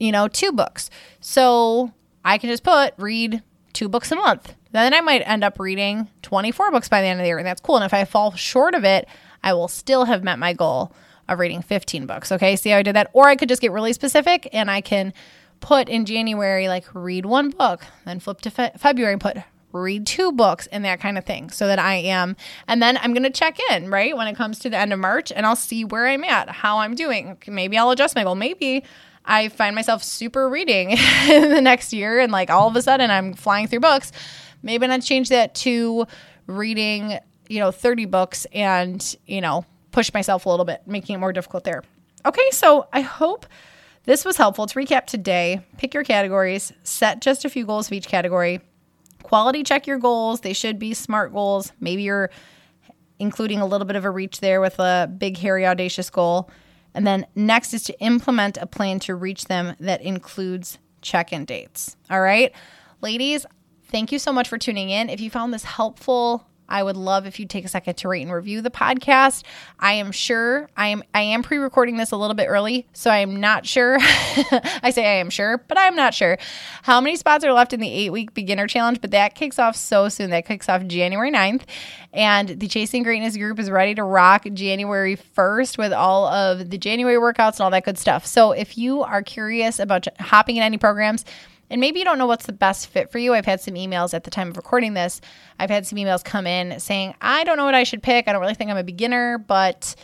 you 0.00 0.12
know, 0.12 0.28
two 0.28 0.52
books. 0.52 0.90
So 1.20 1.92
I 2.24 2.38
can 2.38 2.50
just 2.50 2.64
put 2.64 2.94
read 2.98 3.42
two 3.78 3.88
books 3.88 4.10
a 4.10 4.16
month. 4.16 4.54
Then 4.72 4.92
I 4.92 5.00
might 5.00 5.22
end 5.24 5.44
up 5.44 5.60
reading 5.60 6.08
24 6.22 6.72
books 6.72 6.88
by 6.88 7.00
the 7.00 7.06
end 7.06 7.20
of 7.20 7.24
the 7.24 7.28
year, 7.28 7.38
and 7.38 7.46
that's 7.46 7.60
cool. 7.60 7.76
And 7.76 7.84
if 7.84 7.94
I 7.94 8.04
fall 8.04 8.34
short 8.34 8.74
of 8.74 8.82
it, 8.84 9.06
I 9.44 9.52
will 9.52 9.68
still 9.68 10.06
have 10.06 10.24
met 10.24 10.40
my 10.40 10.52
goal 10.52 10.92
of 11.28 11.38
reading 11.38 11.62
15 11.62 12.04
books. 12.04 12.32
Okay, 12.32 12.56
see 12.56 12.70
how 12.70 12.78
I 12.78 12.82
did 12.82 12.96
that? 12.96 13.08
Or 13.12 13.28
I 13.28 13.36
could 13.36 13.48
just 13.48 13.62
get 13.62 13.70
really 13.70 13.92
specific 13.92 14.48
and 14.52 14.68
I 14.68 14.80
can 14.80 15.14
put 15.60 15.88
in 15.88 16.06
January, 16.06 16.66
like, 16.66 16.86
read 16.92 17.24
one 17.24 17.50
book, 17.50 17.84
then 18.04 18.18
flip 18.18 18.40
to 18.40 18.50
fe- 18.50 18.72
February 18.76 19.12
and 19.12 19.22
put 19.22 19.36
read 19.70 20.06
two 20.06 20.32
books 20.32 20.66
and 20.68 20.84
that 20.84 20.98
kind 20.98 21.18
of 21.18 21.24
thing 21.24 21.50
so 21.50 21.66
that 21.66 21.78
I 21.78 21.96
am 21.96 22.36
and 22.66 22.82
then 22.82 22.96
I'm 22.96 23.12
going 23.12 23.22
to 23.22 23.30
check 23.30 23.58
in, 23.70 23.90
right? 23.90 24.16
When 24.16 24.26
it 24.26 24.34
comes 24.34 24.58
to 24.60 24.70
the 24.70 24.78
end 24.78 24.92
of 24.92 24.98
March 24.98 25.30
and 25.30 25.44
I'll 25.44 25.56
see 25.56 25.84
where 25.84 26.06
I'm 26.06 26.24
at, 26.24 26.48
how 26.48 26.78
I'm 26.78 26.94
doing. 26.94 27.36
Maybe 27.46 27.76
I'll 27.76 27.90
adjust 27.90 28.16
my 28.16 28.24
goal. 28.24 28.34
Maybe 28.34 28.82
I 29.28 29.50
find 29.50 29.76
myself 29.76 30.02
super 30.02 30.48
reading 30.48 30.90
in 31.30 31.50
the 31.50 31.60
next 31.60 31.92
year 31.92 32.18
and 32.18 32.32
like 32.32 32.50
all 32.50 32.66
of 32.66 32.74
a 32.74 32.82
sudden 32.82 33.10
I'm 33.10 33.34
flying 33.34 33.68
through 33.68 33.80
books. 33.80 34.10
Maybe 34.62 34.86
I'd 34.86 35.02
change 35.02 35.28
that 35.28 35.54
to 35.56 36.06
reading, 36.46 37.18
you 37.48 37.60
know, 37.60 37.70
30 37.70 38.06
books 38.06 38.46
and, 38.52 39.16
you 39.26 39.40
know, 39.40 39.64
push 39.92 40.12
myself 40.12 40.46
a 40.46 40.48
little 40.48 40.64
bit, 40.64 40.82
making 40.86 41.14
it 41.14 41.18
more 41.18 41.32
difficult 41.32 41.64
there. 41.64 41.84
Okay, 42.26 42.50
so 42.50 42.88
I 42.92 43.02
hope 43.02 43.46
this 44.04 44.24
was 44.24 44.38
helpful. 44.38 44.66
To 44.66 44.74
recap 44.74 45.06
today, 45.06 45.60
pick 45.76 45.94
your 45.94 46.04
categories, 46.04 46.72
set 46.82 47.20
just 47.20 47.44
a 47.44 47.50
few 47.50 47.66
goals 47.66 47.86
of 47.88 47.92
each 47.92 48.08
category, 48.08 48.60
quality 49.22 49.62
check 49.62 49.86
your 49.86 49.98
goals. 49.98 50.40
They 50.40 50.54
should 50.54 50.78
be 50.78 50.94
smart 50.94 51.32
goals. 51.32 51.72
Maybe 51.80 52.02
you're 52.02 52.30
including 53.18 53.60
a 53.60 53.66
little 53.66 53.86
bit 53.86 53.96
of 53.96 54.04
a 54.04 54.10
reach 54.10 54.40
there 54.40 54.60
with 54.60 54.78
a 54.78 55.12
big, 55.18 55.36
hairy, 55.36 55.66
audacious 55.66 56.08
goal. 56.08 56.50
And 56.94 57.06
then 57.06 57.26
next 57.34 57.74
is 57.74 57.82
to 57.84 58.00
implement 58.00 58.56
a 58.56 58.66
plan 58.66 58.98
to 59.00 59.14
reach 59.14 59.44
them 59.46 59.76
that 59.80 60.02
includes 60.02 60.78
check 61.02 61.32
in 61.32 61.44
dates. 61.44 61.96
All 62.10 62.20
right. 62.20 62.52
Ladies, 63.00 63.46
thank 63.84 64.10
you 64.10 64.18
so 64.18 64.32
much 64.32 64.48
for 64.48 64.58
tuning 64.58 64.90
in. 64.90 65.08
If 65.08 65.20
you 65.20 65.30
found 65.30 65.54
this 65.54 65.64
helpful, 65.64 66.46
I 66.68 66.82
would 66.82 66.96
love 66.96 67.26
if 67.26 67.40
you 67.40 67.46
take 67.46 67.64
a 67.64 67.68
second 67.68 67.94
to 67.96 68.08
rate 68.08 68.22
and 68.22 68.32
review 68.32 68.60
the 68.60 68.70
podcast. 68.70 69.42
I 69.78 69.94
am 69.94 70.12
sure 70.12 70.68
I 70.76 70.88
am 70.88 71.02
I 71.14 71.22
am 71.22 71.42
pre-recording 71.42 71.96
this 71.96 72.10
a 72.12 72.16
little 72.16 72.34
bit 72.34 72.46
early, 72.46 72.86
so 72.92 73.10
I 73.10 73.18
am 73.18 73.40
not 73.40 73.66
sure. 73.66 73.98
I 74.00 74.90
say 74.92 75.06
I 75.06 75.20
am 75.20 75.30
sure, 75.30 75.58
but 75.66 75.78
I'm 75.78 75.96
not 75.96 76.14
sure 76.14 76.38
how 76.82 77.00
many 77.00 77.16
spots 77.16 77.44
are 77.44 77.52
left 77.52 77.72
in 77.72 77.80
the 77.80 77.88
8-week 77.88 78.34
beginner 78.34 78.66
challenge, 78.66 79.00
but 79.00 79.10
that 79.12 79.34
kicks 79.34 79.58
off 79.58 79.76
so 79.76 80.08
soon. 80.08 80.30
That 80.30 80.46
kicks 80.46 80.68
off 80.68 80.86
January 80.86 81.32
9th, 81.32 81.62
and 82.12 82.48
the 82.48 82.68
Chasing 82.68 83.02
Greatness 83.02 83.36
group 83.36 83.58
is 83.58 83.70
ready 83.70 83.94
to 83.94 84.04
rock 84.04 84.46
January 84.52 85.16
1st 85.16 85.78
with 85.78 85.92
all 85.92 86.26
of 86.26 86.70
the 86.70 86.78
January 86.78 87.16
workouts 87.16 87.54
and 87.54 87.60
all 87.62 87.70
that 87.70 87.84
good 87.84 87.98
stuff. 87.98 88.26
So 88.26 88.52
if 88.52 88.76
you 88.76 89.02
are 89.02 89.22
curious 89.22 89.78
about 89.78 90.06
hopping 90.20 90.56
in 90.56 90.62
any 90.62 90.78
programs, 90.78 91.24
and 91.70 91.80
maybe 91.80 91.98
you 91.98 92.04
don't 92.04 92.18
know 92.18 92.26
what's 92.26 92.46
the 92.46 92.52
best 92.52 92.88
fit 92.88 93.10
for 93.10 93.18
you. 93.18 93.34
I've 93.34 93.46
had 93.46 93.60
some 93.60 93.74
emails 93.74 94.14
at 94.14 94.24
the 94.24 94.30
time 94.30 94.48
of 94.48 94.56
recording 94.56 94.94
this. 94.94 95.20
I've 95.58 95.70
had 95.70 95.86
some 95.86 95.98
emails 95.98 96.24
come 96.24 96.46
in 96.46 96.80
saying, 96.80 97.14
I 97.20 97.44
don't 97.44 97.56
know 97.56 97.64
what 97.64 97.74
I 97.74 97.84
should 97.84 98.02
pick. 98.02 98.28
I 98.28 98.32
don't 98.32 98.40
really 98.40 98.54
think 98.54 98.70
I'm 98.70 98.76
a 98.76 98.84
beginner, 98.84 99.38
but 99.38 99.94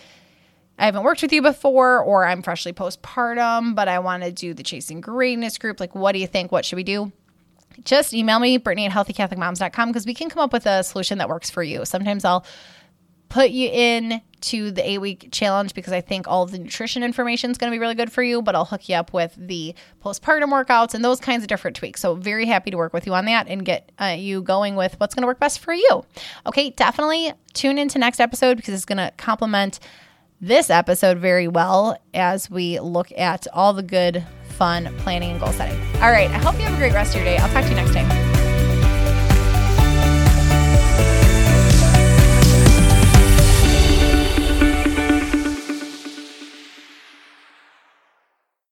I 0.79 0.87
haven't 0.87 1.05
worked 1.05 1.22
with 1.22 1.33
you 1.33 1.40
before, 1.40 2.00
or 2.00 2.27
I'm 2.27 2.42
freshly 2.42 2.72
postpartum, 2.72 3.74
but 3.74 3.87
I 3.87 4.00
want 4.00 4.24
to 4.24 4.33
do 4.33 4.55
the 4.55 4.62
Chasing 4.62 5.00
Greatness 5.00 5.57
group. 5.59 5.79
Like, 5.79 5.94
what 5.94 6.12
do 6.12 6.18
you 6.18 6.27
think? 6.27 6.50
What 6.50 6.64
should 6.64 6.77
we 6.77 6.83
do? 6.83 7.12
Just 7.85 8.14
email 8.14 8.38
me, 8.38 8.57
Brittany 8.57 8.87
at 8.87 8.92
healthycatholicmoms.com, 8.92 9.88
because 9.88 10.07
we 10.07 10.14
can 10.14 10.29
come 10.29 10.42
up 10.42 10.53
with 10.53 10.66
a 10.66 10.83
solution 10.83 11.18
that 11.18 11.29
works 11.29 11.50
for 11.50 11.62
you. 11.62 11.85
Sometimes 11.85 12.24
I'll 12.24 12.44
put 13.35 13.51
you 13.51 13.68
in 13.73 14.23
to 14.40 14.70
the 14.70 14.88
eight 14.88 14.99
week 14.99 15.29
challenge 15.33 15.75
because 15.75 15.92
I 15.92 16.01
think 16.01 16.29
all 16.29 16.47
the 16.47 16.57
nutrition 16.57 17.03
information 17.03 17.51
is 17.51 17.59
going 17.59 17.73
to 17.73 17.75
be 17.75 17.81
really 17.81 17.97
good 17.97 18.12
for 18.12 18.23
you, 18.23 18.42
but 18.42 18.55
I'll 18.55 18.64
hook 18.64 18.88
you 18.88 18.94
up 18.94 19.12
with 19.12 19.35
the 19.37 19.75
postpartum 20.05 20.53
workouts 20.53 20.94
and 20.94 21.05
those 21.05 21.18
kinds 21.18 21.42
of 21.42 21.49
different 21.49 21.77
tweaks. 21.77 22.01
So, 22.01 22.14
very 22.14 22.47
happy 22.47 22.70
to 22.70 22.77
work 22.77 22.92
with 22.92 23.07
you 23.07 23.14
on 23.14 23.25
that 23.25 23.49
and 23.49 23.64
get 23.64 23.90
uh, 24.01 24.14
you 24.16 24.40
going 24.40 24.77
with 24.77 24.94
what's 25.01 25.16
going 25.16 25.23
to 25.23 25.27
work 25.27 25.40
best 25.40 25.59
for 25.59 25.75
you. 25.75 26.05
Okay, 26.47 26.70
definitely 26.70 27.33
tune 27.55 27.77
into 27.77 27.99
next 27.99 28.20
episode 28.20 28.57
because 28.57 28.73
it's 28.73 28.85
going 28.85 28.99
to 28.99 29.11
complement 29.16 29.81
this 30.40 30.70
episode 30.70 31.18
very 31.18 31.49
well 31.49 31.99
as 32.12 32.49
we 32.49 32.79
look 32.79 33.11
at 33.18 33.49
all 33.53 33.73
the 33.73 33.83
good, 33.83 34.25
fun 34.51 34.94
planning 34.99 35.33
and 35.33 35.40
goal 35.40 35.51
setting. 35.51 35.81
All 35.97 36.12
right, 36.12 36.31
I 36.31 36.38
hope 36.38 36.55
you 36.55 36.61
have 36.61 36.75
a 36.75 36.79
great 36.79 36.92
rest 36.92 37.16
of 37.16 37.23
your 37.23 37.25
day. 37.25 37.38
I'll 37.38 37.49
talk 37.49 37.64
to 37.64 37.70
you 37.70 37.77
next 37.77 37.94
time. 37.94 38.34